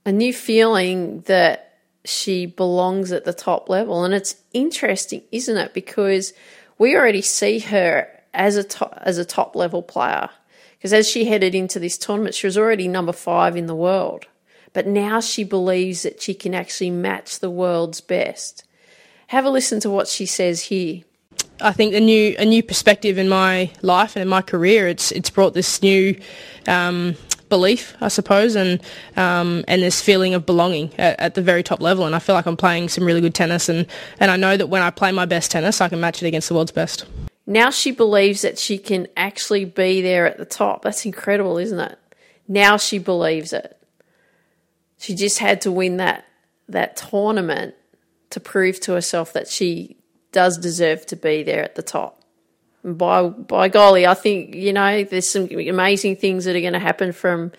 a 0.07 0.13
new 0.13 0.33
feeling 0.33 1.21
that 1.23 1.79
she 2.05 2.47
belongs 2.47 3.13
at 3.13 3.25
the 3.25 3.33
top 3.33 3.69
level. 3.69 4.05
And 4.05 4.15
it's 4.15 4.37
interesting, 4.53 5.23
isn't 5.33 5.57
it? 5.57 5.75
Because 5.75 6.33
we 6.79 6.97
already 6.97 7.23
see 7.23 7.59
her 7.59 8.09
as 8.33 8.57
a 8.57 8.65
top, 8.65 8.99
as 9.03 9.19
a 9.19 9.25
top 9.25 9.57
level 9.57 9.83
player. 9.83 10.31
Because 10.79 10.93
as 10.93 11.09
she 11.09 11.25
headed 11.25 11.55
into 11.55 11.81
this 11.81 11.99
tournament, 11.99 12.35
she 12.35 12.47
was 12.47 12.57
already 12.57 12.87
number 12.87 13.13
five 13.13 13.57
in 13.57 13.67
the 13.67 13.75
world. 13.75 14.27
But 14.73 14.87
now 14.87 15.21
she 15.21 15.43
believes 15.43 16.03
that 16.03 16.23
she 16.23 16.35
can 16.35 16.55
actually 16.55 16.91
match 16.91 17.41
the 17.41 17.51
world's 17.51 18.01
best. 18.01 18.63
Have 19.29 19.45
a 19.45 19.51
listen 19.51 19.81
to 19.81 19.91
what 19.91 20.09
she 20.09 20.27
says 20.27 20.63
here. 20.63 21.03
I 21.61 21.73
think 21.73 21.95
a 21.95 22.01
new 22.01 22.37
a 22.39 22.45
new 22.45 22.63
perspective 22.63 23.19
in 23.19 23.29
my 23.29 23.71
life 23.83 24.15
and 24.15 24.23
in 24.23 24.29
my 24.29 24.43
career. 24.43 24.89
It's 24.89 25.11
it's 25.11 25.31
brought 25.31 25.55
this 25.55 25.83
new 25.83 26.19
um, 26.69 27.17
belief, 27.49 27.97
I 28.01 28.09
suppose, 28.09 28.57
and 28.57 28.81
um, 29.17 29.65
and 29.67 29.83
this 29.83 30.01
feeling 30.01 30.35
of 30.35 30.47
belonging 30.47 30.93
at, 30.99 31.19
at, 31.19 31.35
the 31.35 31.43
very 31.43 31.63
top 31.63 31.81
level. 31.81 32.05
And 32.05 32.15
I 32.15 32.19
feel 32.19 32.35
like 32.35 32.47
I'm 32.47 32.57
playing 32.57 32.89
some 32.89 33.05
really 33.05 33.21
good 33.21 33.35
tennis, 33.35 33.69
and 33.69 33.87
and 34.21 34.31
I 34.31 34.37
know 34.37 34.57
that 34.57 34.69
when 34.69 34.83
I 34.83 34.91
play 34.91 35.13
my 35.13 35.25
best 35.25 35.51
tennis, 35.51 35.81
I 35.81 35.89
can 35.89 36.01
match 36.01 36.23
it 36.23 36.27
against 36.27 36.49
the 36.49 36.55
world's 36.55 36.73
best. 36.73 37.07
Now 37.47 37.71
she 37.71 37.93
believes 37.93 38.43
that 38.43 38.59
she 38.59 38.77
can 38.77 39.07
actually 39.17 39.65
be 39.65 40.03
there 40.03 40.27
at 40.27 40.37
the 40.37 40.45
top. 40.45 40.83
That's 40.83 41.07
incredible, 41.07 41.59
isn't 41.59 41.79
it? 41.79 41.99
Now 42.49 42.77
she 42.77 42.99
believes 42.99 43.53
it. 43.53 43.81
She 44.99 45.15
just 45.15 45.39
had 45.39 45.61
to 45.63 45.73
win 45.73 45.97
that 45.99 46.27
that 46.69 46.97
tournament 46.97 47.75
to 48.31 48.41
prove 48.41 48.81
to 48.81 48.93
herself 48.93 49.33
that 49.33 49.49
she 49.49 49.97
does 50.33 50.59
deserve 50.59 51.07
to 51.07 51.17
be 51.17 51.43
there 51.43 51.63
at 51.63 51.75
the 51.75 51.83
top. 51.83 52.23
By 52.85 53.29
by 53.29 53.69
golly, 53.69 54.07
I 54.07 54.15
think 54.15 54.55
you 54.55 54.73
know 54.73 55.05
there's 55.05 55.29
some 55.29 55.49
amazing 55.51 56.17
things 56.17 56.45
that 56.45 56.55
are 56.55 56.61
going 56.61 56.73
to 56.73 56.79
happen 56.79 57.13
from 57.13 57.53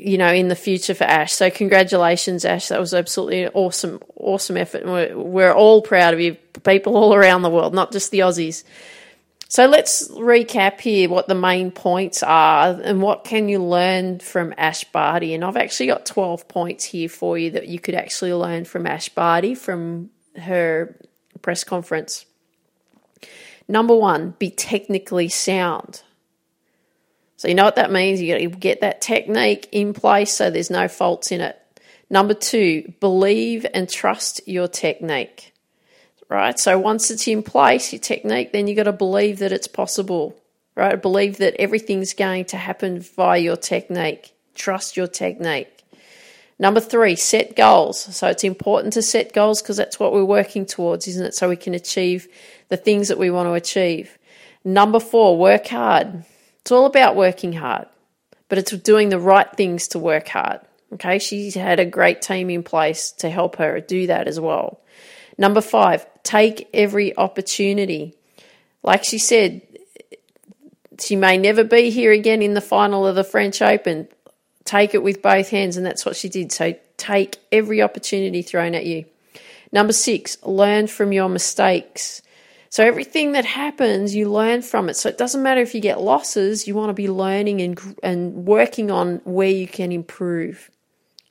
you 0.00 0.16
know, 0.16 0.32
in 0.32 0.48
the 0.48 0.56
future 0.56 0.94
for 0.94 1.04
Ash. 1.04 1.32
So 1.32 1.50
congratulations, 1.50 2.44
Ash. 2.44 2.68
That 2.68 2.80
was 2.80 2.94
absolutely 2.94 3.44
an 3.44 3.50
awesome, 3.54 4.00
awesome 4.16 4.56
effort. 4.56 4.82
And 4.82 4.92
we're, 4.92 5.18
we're 5.18 5.52
all 5.52 5.82
proud 5.82 6.14
of 6.14 6.20
you, 6.20 6.36
people 6.64 6.96
all 6.96 7.14
around 7.14 7.42
the 7.42 7.50
world, 7.50 7.74
not 7.74 7.92
just 7.92 8.10
the 8.10 8.20
Aussies. 8.20 8.64
So 9.50 9.66
let's 9.66 10.06
recap 10.10 10.80
here 10.80 11.08
what 11.08 11.26
the 11.26 11.34
main 11.34 11.72
points 11.72 12.22
are 12.22 12.68
and 12.68 13.02
what 13.02 13.24
can 13.24 13.48
you 13.48 13.58
learn 13.58 14.20
from 14.20 14.54
Ash 14.56 14.84
Barty. 14.84 15.34
And 15.34 15.44
I've 15.44 15.56
actually 15.56 15.88
got 15.88 16.06
12 16.06 16.46
points 16.46 16.84
here 16.84 17.08
for 17.08 17.36
you 17.36 17.50
that 17.50 17.66
you 17.66 17.80
could 17.80 17.96
actually 17.96 18.32
learn 18.32 18.64
from 18.64 18.86
Ash 18.86 19.08
Barty 19.08 19.56
from 19.56 20.10
her 20.40 20.96
press 21.42 21.64
conference. 21.64 22.26
Number 23.66 23.96
one, 23.96 24.36
be 24.38 24.50
technically 24.50 25.28
sound. 25.28 26.04
So 27.36 27.48
you 27.48 27.56
know 27.56 27.64
what 27.64 27.74
that 27.74 27.90
means? 27.90 28.22
You 28.22 28.50
get 28.50 28.82
that 28.82 29.00
technique 29.00 29.68
in 29.72 29.94
place 29.94 30.32
so 30.32 30.50
there's 30.50 30.70
no 30.70 30.86
faults 30.86 31.32
in 31.32 31.40
it. 31.40 31.60
Number 32.08 32.34
two, 32.34 32.92
believe 33.00 33.66
and 33.74 33.88
trust 33.88 34.46
your 34.46 34.68
technique. 34.68 35.49
Right? 36.30 36.58
So 36.58 36.78
once 36.78 37.10
it's 37.10 37.26
in 37.26 37.42
place, 37.42 37.92
your 37.92 38.00
technique, 38.00 38.52
then 38.52 38.68
you've 38.68 38.76
got 38.76 38.84
to 38.84 38.92
believe 38.92 39.40
that 39.40 39.52
it's 39.52 39.66
possible. 39.66 40.40
Right? 40.76 41.00
Believe 41.00 41.38
that 41.38 41.56
everything's 41.58 42.14
going 42.14 42.46
to 42.46 42.56
happen 42.56 43.00
via 43.00 43.40
your 43.40 43.56
technique. 43.56 44.32
Trust 44.54 44.96
your 44.96 45.08
technique. 45.08 45.68
Number 46.60 46.80
three, 46.80 47.16
set 47.16 47.56
goals. 47.56 47.98
So 48.14 48.28
it's 48.28 48.44
important 48.44 48.92
to 48.92 49.02
set 49.02 49.32
goals 49.32 49.60
because 49.60 49.76
that's 49.76 49.98
what 49.98 50.12
we're 50.12 50.24
working 50.24 50.66
towards, 50.66 51.08
isn't 51.08 51.26
it? 51.26 51.34
So 51.34 51.48
we 51.48 51.56
can 51.56 51.74
achieve 51.74 52.28
the 52.68 52.76
things 52.76 53.08
that 53.08 53.18
we 53.18 53.30
want 53.30 53.48
to 53.48 53.54
achieve. 53.54 54.16
Number 54.62 55.00
four, 55.00 55.38
work 55.38 55.66
hard. 55.66 56.24
It's 56.60 56.70
all 56.70 56.84
about 56.84 57.16
working 57.16 57.54
hard, 57.54 57.88
but 58.48 58.58
it's 58.58 58.72
doing 58.72 59.08
the 59.08 59.18
right 59.18 59.50
things 59.56 59.88
to 59.88 59.98
work 59.98 60.28
hard. 60.28 60.60
Okay, 60.92 61.18
she's 61.18 61.54
had 61.54 61.80
a 61.80 61.86
great 61.86 62.20
team 62.20 62.50
in 62.50 62.62
place 62.62 63.10
to 63.12 63.30
help 63.30 63.56
her 63.56 63.80
do 63.80 64.08
that 64.08 64.28
as 64.28 64.38
well. 64.38 64.80
Number 65.40 65.62
five, 65.62 66.06
take 66.22 66.68
every 66.74 67.16
opportunity. 67.16 68.14
Like 68.82 69.04
she 69.04 69.16
said, 69.16 69.62
she 71.00 71.16
may 71.16 71.38
never 71.38 71.64
be 71.64 71.88
here 71.88 72.12
again 72.12 72.42
in 72.42 72.52
the 72.52 72.60
final 72.60 73.06
of 73.06 73.14
the 73.14 73.24
French 73.24 73.62
Open. 73.62 74.06
Take 74.64 74.94
it 74.94 75.02
with 75.02 75.22
both 75.22 75.48
hands, 75.48 75.78
and 75.78 75.86
that's 75.86 76.04
what 76.04 76.14
she 76.14 76.28
did. 76.28 76.52
So 76.52 76.74
take 76.98 77.38
every 77.50 77.80
opportunity 77.80 78.42
thrown 78.42 78.74
at 78.74 78.84
you. 78.84 79.06
Number 79.72 79.94
six, 79.94 80.36
learn 80.42 80.88
from 80.88 81.10
your 81.10 81.30
mistakes. 81.30 82.20
So 82.68 82.84
everything 82.84 83.32
that 83.32 83.46
happens, 83.46 84.14
you 84.14 84.30
learn 84.30 84.60
from 84.60 84.90
it. 84.90 84.94
So 84.94 85.08
it 85.08 85.16
doesn't 85.16 85.42
matter 85.42 85.62
if 85.62 85.74
you 85.74 85.80
get 85.80 86.02
losses, 86.02 86.68
you 86.68 86.74
want 86.74 86.90
to 86.90 86.94
be 86.94 87.08
learning 87.08 87.62
and, 87.62 87.80
and 88.02 88.46
working 88.46 88.90
on 88.90 89.22
where 89.24 89.48
you 89.48 89.66
can 89.66 89.90
improve. 89.90 90.70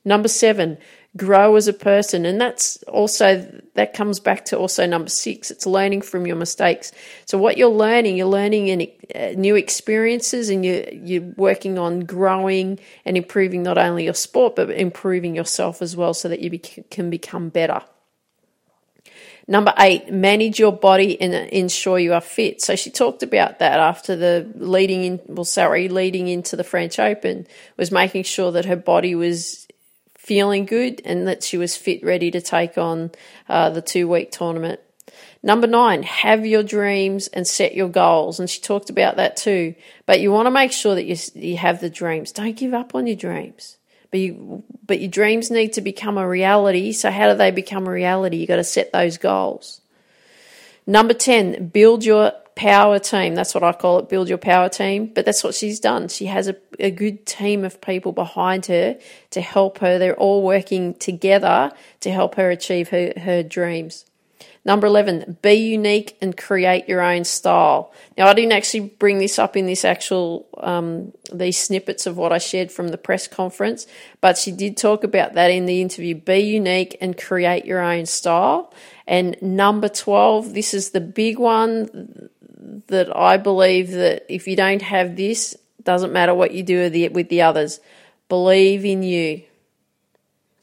Number 0.04 0.28
seven, 0.28 0.78
grow 1.16 1.56
as 1.56 1.68
a 1.68 1.72
person. 1.72 2.24
And 2.24 2.40
that's 2.40 2.82
also, 2.84 3.46
that 3.74 3.94
comes 3.94 4.20
back 4.20 4.44
to 4.46 4.58
also 4.58 4.86
number 4.86 5.10
six. 5.10 5.50
It's 5.50 5.66
learning 5.66 6.02
from 6.02 6.26
your 6.26 6.36
mistakes. 6.36 6.92
So 7.26 7.36
what 7.36 7.58
you're 7.58 7.68
learning, 7.68 8.16
you're 8.16 8.26
learning 8.26 8.68
in 8.68 8.88
uh, 9.14 9.32
new 9.36 9.56
experiences 9.56 10.50
and 10.50 10.64
you, 10.64 10.86
you're 10.92 11.32
working 11.36 11.78
on 11.78 12.00
growing 12.00 12.78
and 13.04 13.16
improving 13.16 13.62
not 13.62 13.76
only 13.76 14.04
your 14.04 14.14
sport, 14.14 14.56
but 14.56 14.70
improving 14.70 15.34
yourself 15.34 15.82
as 15.82 15.96
well 15.96 16.14
so 16.14 16.28
that 16.28 16.40
you 16.40 16.58
can 16.90 17.10
become 17.10 17.48
better. 17.48 17.82
Number 19.48 19.74
eight, 19.80 20.12
manage 20.12 20.60
your 20.60 20.70
body 20.70 21.20
and 21.20 21.34
ensure 21.34 21.98
you 21.98 22.14
are 22.14 22.20
fit. 22.20 22.62
So 22.62 22.76
she 22.76 22.88
talked 22.88 23.24
about 23.24 23.58
that 23.58 23.80
after 23.80 24.14
the 24.14 24.48
leading 24.54 25.02
in, 25.02 25.20
well, 25.26 25.44
sorry, 25.44 25.88
leading 25.88 26.28
into 26.28 26.54
the 26.54 26.62
French 26.62 27.00
Open 27.00 27.48
was 27.76 27.90
making 27.90 28.22
sure 28.22 28.52
that 28.52 28.66
her 28.66 28.76
body 28.76 29.16
was 29.16 29.66
feeling 30.30 30.64
good 30.64 31.02
and 31.04 31.26
that 31.26 31.42
she 31.42 31.58
was 31.58 31.76
fit, 31.76 32.04
ready 32.04 32.30
to 32.30 32.40
take 32.40 32.78
on 32.78 33.10
uh, 33.48 33.68
the 33.68 33.82
two 33.82 34.06
week 34.06 34.30
tournament. 34.30 34.78
Number 35.42 35.66
nine, 35.66 36.04
have 36.04 36.46
your 36.46 36.62
dreams 36.62 37.26
and 37.26 37.44
set 37.44 37.74
your 37.74 37.88
goals. 37.88 38.38
And 38.38 38.48
she 38.48 38.60
talked 38.60 38.90
about 38.90 39.16
that 39.16 39.36
too. 39.36 39.74
But 40.06 40.20
you 40.20 40.30
want 40.30 40.46
to 40.46 40.52
make 40.52 40.70
sure 40.70 40.94
that 40.94 41.02
you, 41.04 41.16
you 41.34 41.56
have 41.56 41.80
the 41.80 41.90
dreams. 41.90 42.30
Don't 42.30 42.56
give 42.56 42.74
up 42.74 42.94
on 42.94 43.08
your 43.08 43.16
dreams. 43.16 43.76
But 44.12 44.20
you, 44.20 44.62
but 44.86 45.00
your 45.00 45.10
dreams 45.10 45.50
need 45.50 45.72
to 45.72 45.80
become 45.80 46.16
a 46.16 46.28
reality. 46.28 46.92
So 46.92 47.10
how 47.10 47.32
do 47.32 47.36
they 47.36 47.50
become 47.50 47.88
a 47.88 47.90
reality? 47.90 48.36
You've 48.36 48.46
got 48.46 48.56
to 48.56 48.64
set 48.64 48.92
those 48.92 49.18
goals. 49.18 49.80
Number 50.86 51.12
10, 51.12 51.70
build 51.70 52.04
your 52.04 52.34
power 52.60 52.98
team. 52.98 53.34
That's 53.34 53.54
what 53.54 53.64
I 53.64 53.72
call 53.72 54.00
it, 54.00 54.10
build 54.10 54.28
your 54.28 54.36
power 54.36 54.68
team. 54.68 55.06
But 55.14 55.24
that's 55.24 55.42
what 55.42 55.54
she's 55.54 55.80
done. 55.80 56.08
She 56.08 56.26
has 56.26 56.46
a, 56.46 56.56
a 56.78 56.90
good 56.90 57.24
team 57.24 57.64
of 57.64 57.80
people 57.80 58.12
behind 58.12 58.66
her 58.66 58.98
to 59.30 59.40
help 59.40 59.78
her. 59.78 59.98
They're 59.98 60.14
all 60.14 60.42
working 60.42 60.92
together 60.92 61.72
to 62.00 62.10
help 62.10 62.34
her 62.34 62.50
achieve 62.50 62.90
her, 62.90 63.14
her 63.16 63.42
dreams. 63.42 64.04
Number 64.62 64.86
11, 64.86 65.38
be 65.40 65.54
unique 65.54 66.18
and 66.20 66.36
create 66.36 66.86
your 66.86 67.00
own 67.00 67.24
style. 67.24 67.94
Now, 68.18 68.26
I 68.26 68.34
didn't 68.34 68.52
actually 68.52 68.90
bring 68.90 69.18
this 69.18 69.38
up 69.38 69.56
in 69.56 69.64
this 69.64 69.86
actual, 69.86 70.46
um, 70.58 71.12
these 71.32 71.56
snippets 71.56 72.06
of 72.06 72.18
what 72.18 72.30
I 72.30 72.36
shared 72.36 72.70
from 72.70 72.88
the 72.88 72.98
press 72.98 73.26
conference, 73.26 73.86
but 74.20 74.36
she 74.36 74.52
did 74.52 74.76
talk 74.76 75.02
about 75.02 75.32
that 75.32 75.50
in 75.50 75.64
the 75.64 75.80
interview. 75.80 76.14
Be 76.14 76.40
unique 76.40 76.98
and 77.00 77.16
create 77.16 77.64
your 77.64 77.80
own 77.80 78.04
style. 78.04 78.70
And 79.06 79.34
number 79.40 79.88
12, 79.88 80.52
this 80.52 80.74
is 80.74 80.90
the 80.90 81.00
big 81.00 81.38
one 81.38 82.28
that 82.90 83.14
I 83.16 83.36
believe 83.36 83.90
that 83.92 84.26
if 84.28 84.46
you 84.46 84.56
don't 84.56 84.82
have 84.82 85.16
this, 85.16 85.56
doesn't 85.82 86.12
matter 86.12 86.34
what 86.34 86.52
you 86.52 86.62
do 86.62 86.82
with 86.82 86.92
the, 86.92 87.08
with 87.08 87.28
the 87.28 87.42
others. 87.42 87.80
Believe 88.28 88.84
in 88.84 89.02
you. 89.02 89.42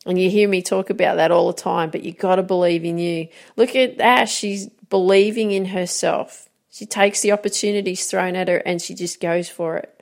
And 0.05 0.19
you 0.19 0.29
hear 0.29 0.47
me 0.47 0.61
talk 0.61 0.89
about 0.89 1.17
that 1.17 1.31
all 1.31 1.47
the 1.47 1.61
time, 1.61 1.89
but 1.89 2.03
you 2.03 2.13
got 2.13 2.35
to 2.35 2.43
believe 2.43 2.85
in 2.85 2.97
you. 2.97 3.27
Look 3.57 3.75
at 3.75 3.99
Ash, 3.99 4.33
she's 4.33 4.67
believing 4.89 5.51
in 5.51 5.65
herself. 5.65 6.47
She 6.71 6.85
takes 6.85 7.21
the 7.21 7.33
opportunities 7.33 8.07
thrown 8.07 8.35
at 8.35 8.47
her 8.47 8.57
and 8.57 8.81
she 8.81 8.93
just 8.93 9.19
goes 9.19 9.49
for 9.49 9.77
it. 9.77 9.93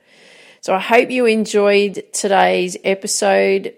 So 0.60 0.74
I 0.74 0.80
hope 0.80 1.10
you 1.10 1.26
enjoyed 1.26 2.04
today's 2.12 2.76
episode. 2.84 3.74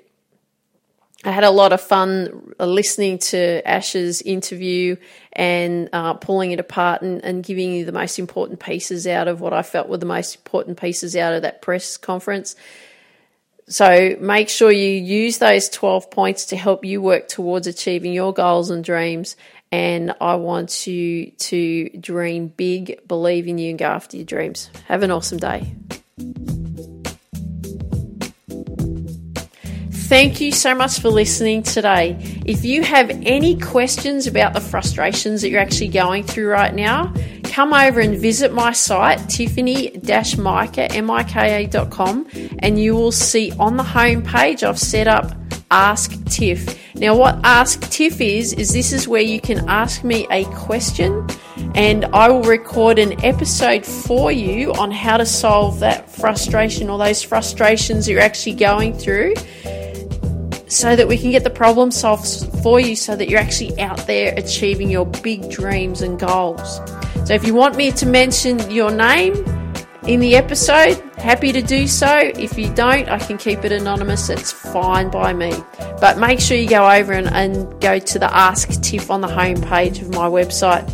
I 1.25 1.33
had 1.33 1.43
a 1.45 1.51
lot 1.51 1.73
of 1.73 1.81
fun 1.81 2.55
listening 2.61 3.19
to 3.19 3.69
Ash's 3.69 4.23
interview 4.23 4.97
and 5.33 5.89
uh, 5.93 6.15
pulling 6.15 6.53
it 6.53 6.61
apart 6.61 7.03
and, 7.03 7.25
and, 7.25 7.43
giving 7.43 7.73
you 7.73 7.85
the 7.85 7.93
most 7.93 8.21
important 8.21 8.61
pieces 8.61 9.07
out 9.07 9.27
of 9.27 9.41
what 9.41 9.53
I 9.53 9.63
felt 9.63 9.89
were 9.89 9.97
the 9.97 10.07
most 10.07 10.37
important 10.37 10.81
pieces 10.81 11.17
out 11.17 11.33
of 11.33 11.43
that 11.43 11.61
press 11.61 11.97
conference. 11.97 12.55
So 13.67 14.17
make 14.21 14.49
sure 14.49 14.71
you 14.71 14.91
use 14.91 15.39
those 15.39 15.69
12 15.69 16.11
points 16.11 16.47
to 16.47 16.57
help 16.57 16.85
you 16.85 17.03
work 17.03 17.29
towards 17.29 17.67
achieving 17.67 18.13
your 18.13 18.33
goals 18.33 18.71
and 18.71 18.85
dreams. 18.85 19.37
And 19.71 20.15
I 20.21 20.37
want 20.37 20.87
you 20.87 21.33
to 21.33 21.91
dream 21.91 22.49
big, 22.49 23.07
believe 23.07 23.47
in 23.47 23.59
you, 23.59 23.71
and 23.71 23.79
go 23.79 23.87
after 23.87 24.17
your 24.17 24.25
dreams. 24.25 24.71
Have 24.87 25.03
an 25.03 25.11
awesome 25.11 25.39
day. 25.39 25.75
Thank 30.09 30.41
you 30.41 30.53
so 30.53 30.75
much 30.75 31.01
for 31.01 31.11
listening 31.11 31.63
today. 31.63 32.17
If 32.47 32.65
you 32.65 32.83
have 32.83 33.11
any 33.11 33.59
questions 33.59 34.27
about 34.27 34.55
the 34.55 34.61
frustrations 34.61 35.43
that 35.43 35.51
you're 35.51 35.61
actually 35.61 35.89
going 35.89 36.25
through 36.25 36.49
right 36.49 36.75
now, 36.75 37.13
come 37.45 37.75
over 37.75 38.01
and 38.01 38.17
visit 38.17 38.55
my 38.55 38.73
site, 38.73 39.29
tiffany-mika.com, 39.29 42.27
and 42.61 42.81
you 42.81 42.95
will 42.95 43.13
see 43.13 43.53
on 43.59 43.77
the 43.77 43.83
home 43.83 44.23
page 44.23 44.65
I've 44.65 44.79
set 44.79 45.09
up 45.09 45.35
Ask 45.71 46.13
Tiff. 46.25 46.95
Now, 46.95 47.15
what 47.15 47.39
Ask 47.45 47.83
Tiff 47.91 48.23
is, 48.23 48.55
is 48.55 48.73
this 48.73 48.95
is 48.95 49.07
where 49.07 49.21
you 49.21 49.43
can 49.43 49.69
ask 49.69 50.05
me 50.05 50.27
a 50.31 50.45
question 50.55 51.27
and 51.75 52.07
I 52.07 52.31
will 52.31 52.45
record 52.45 52.99
an 52.99 53.23
episode 53.23 53.85
for 53.85 54.33
you 54.33 54.73
on 54.73 54.91
how 54.91 55.19
to 55.19 55.27
solve 55.27 55.81
that 55.81 56.11
frustration 56.11 56.89
or 56.89 56.97
those 56.97 57.23
frustrations 57.23 58.09
you're 58.09 58.21
actually 58.21 58.55
going 58.55 58.97
through 58.97 59.35
so 60.69 60.95
that 60.95 61.09
we 61.09 61.17
can 61.19 61.31
get 61.31 61.45
the 61.45 61.51
problem 61.51 61.91
solved 61.91 62.27
for 62.63 62.79
you 62.79 62.95
so 62.95 63.17
that 63.17 63.29
you're 63.29 63.41
actually 63.41 63.79
out 63.81 64.07
there 64.07 64.35
achieving 64.37 64.91
your 64.91 65.07
big 65.07 65.51
dreams 65.51 66.03
and 66.03 66.19
goals. 66.19 66.77
So 67.27 67.35
if 67.35 67.47
you 67.47 67.55
want 67.55 67.77
me 67.77 67.91
to 67.93 68.07
mention 68.07 68.71
your 68.71 68.91
name 68.91 69.35
in 70.05 70.21
the 70.21 70.37
episode, 70.37 71.03
happy 71.19 71.53
to 71.53 71.61
do 71.61 71.87
so. 71.87 72.17
If 72.17 72.57
you 72.57 72.73
don't, 72.75 73.09
I 73.09 73.19
can 73.19 73.39
keep 73.39 73.65
it 73.65 73.73
anonymous. 73.73 74.29
It's 74.31 74.53
fine 74.53 75.11
by 75.11 75.33
me. 75.33 75.53
But 76.01 76.19
make 76.19 76.41
sure 76.41 76.57
you 76.57 76.69
go 76.69 76.89
over 76.89 77.13
and, 77.13 77.29
and 77.29 77.81
go 77.81 77.99
to 77.99 78.19
the 78.19 78.35
Ask 78.35 78.81
Tiff 78.83 79.11
on 79.11 79.21
the 79.21 79.29
homepage 79.29 80.01
of 80.01 80.11
my 80.11 80.29
website 80.29 80.87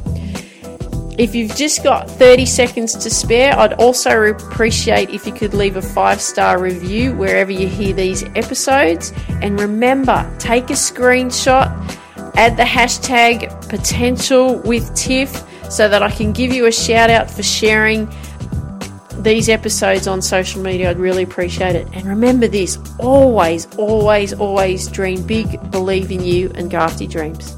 if 1.18 1.34
you've 1.34 1.54
just 1.54 1.84
got 1.84 2.10
30 2.10 2.46
seconds 2.46 2.94
to 2.94 3.10
spare, 3.10 3.56
I'd 3.58 3.74
also 3.74 4.24
appreciate 4.24 5.10
if 5.10 5.26
you 5.26 5.32
could 5.32 5.54
leave 5.54 5.76
a 5.76 5.82
five 5.82 6.20
star 6.20 6.60
review 6.60 7.14
wherever 7.14 7.52
you 7.52 7.68
hear 7.68 7.92
these 7.92 8.24
episodes. 8.34 9.12
And 9.40 9.58
remember, 9.60 10.28
take 10.38 10.70
a 10.70 10.74
screenshot, 10.74 11.68
add 12.36 12.56
the 12.56 12.64
hashtag 12.64 13.68
potential 13.68 14.58
with 14.60 14.92
Tiff 14.94 15.44
so 15.70 15.88
that 15.88 16.02
I 16.02 16.10
can 16.10 16.32
give 16.32 16.52
you 16.52 16.66
a 16.66 16.72
shout 16.72 17.10
out 17.10 17.30
for 17.30 17.42
sharing 17.42 18.08
these 19.24 19.48
episodes 19.48 20.06
on 20.06 20.20
social 20.20 20.62
media, 20.62 20.90
I'd 20.90 20.98
really 20.98 21.22
appreciate 21.22 21.74
it. 21.74 21.88
And 21.94 22.04
remember 22.04 22.46
this 22.46 22.78
always, 22.98 23.66
always, 23.76 24.34
always 24.34 24.86
dream 24.88 25.26
big, 25.26 25.70
believe 25.70 26.10
in 26.10 26.22
you, 26.22 26.52
and 26.54 26.70
go 26.70 26.78
after 26.78 27.04
your 27.04 27.10
dreams. 27.10 27.56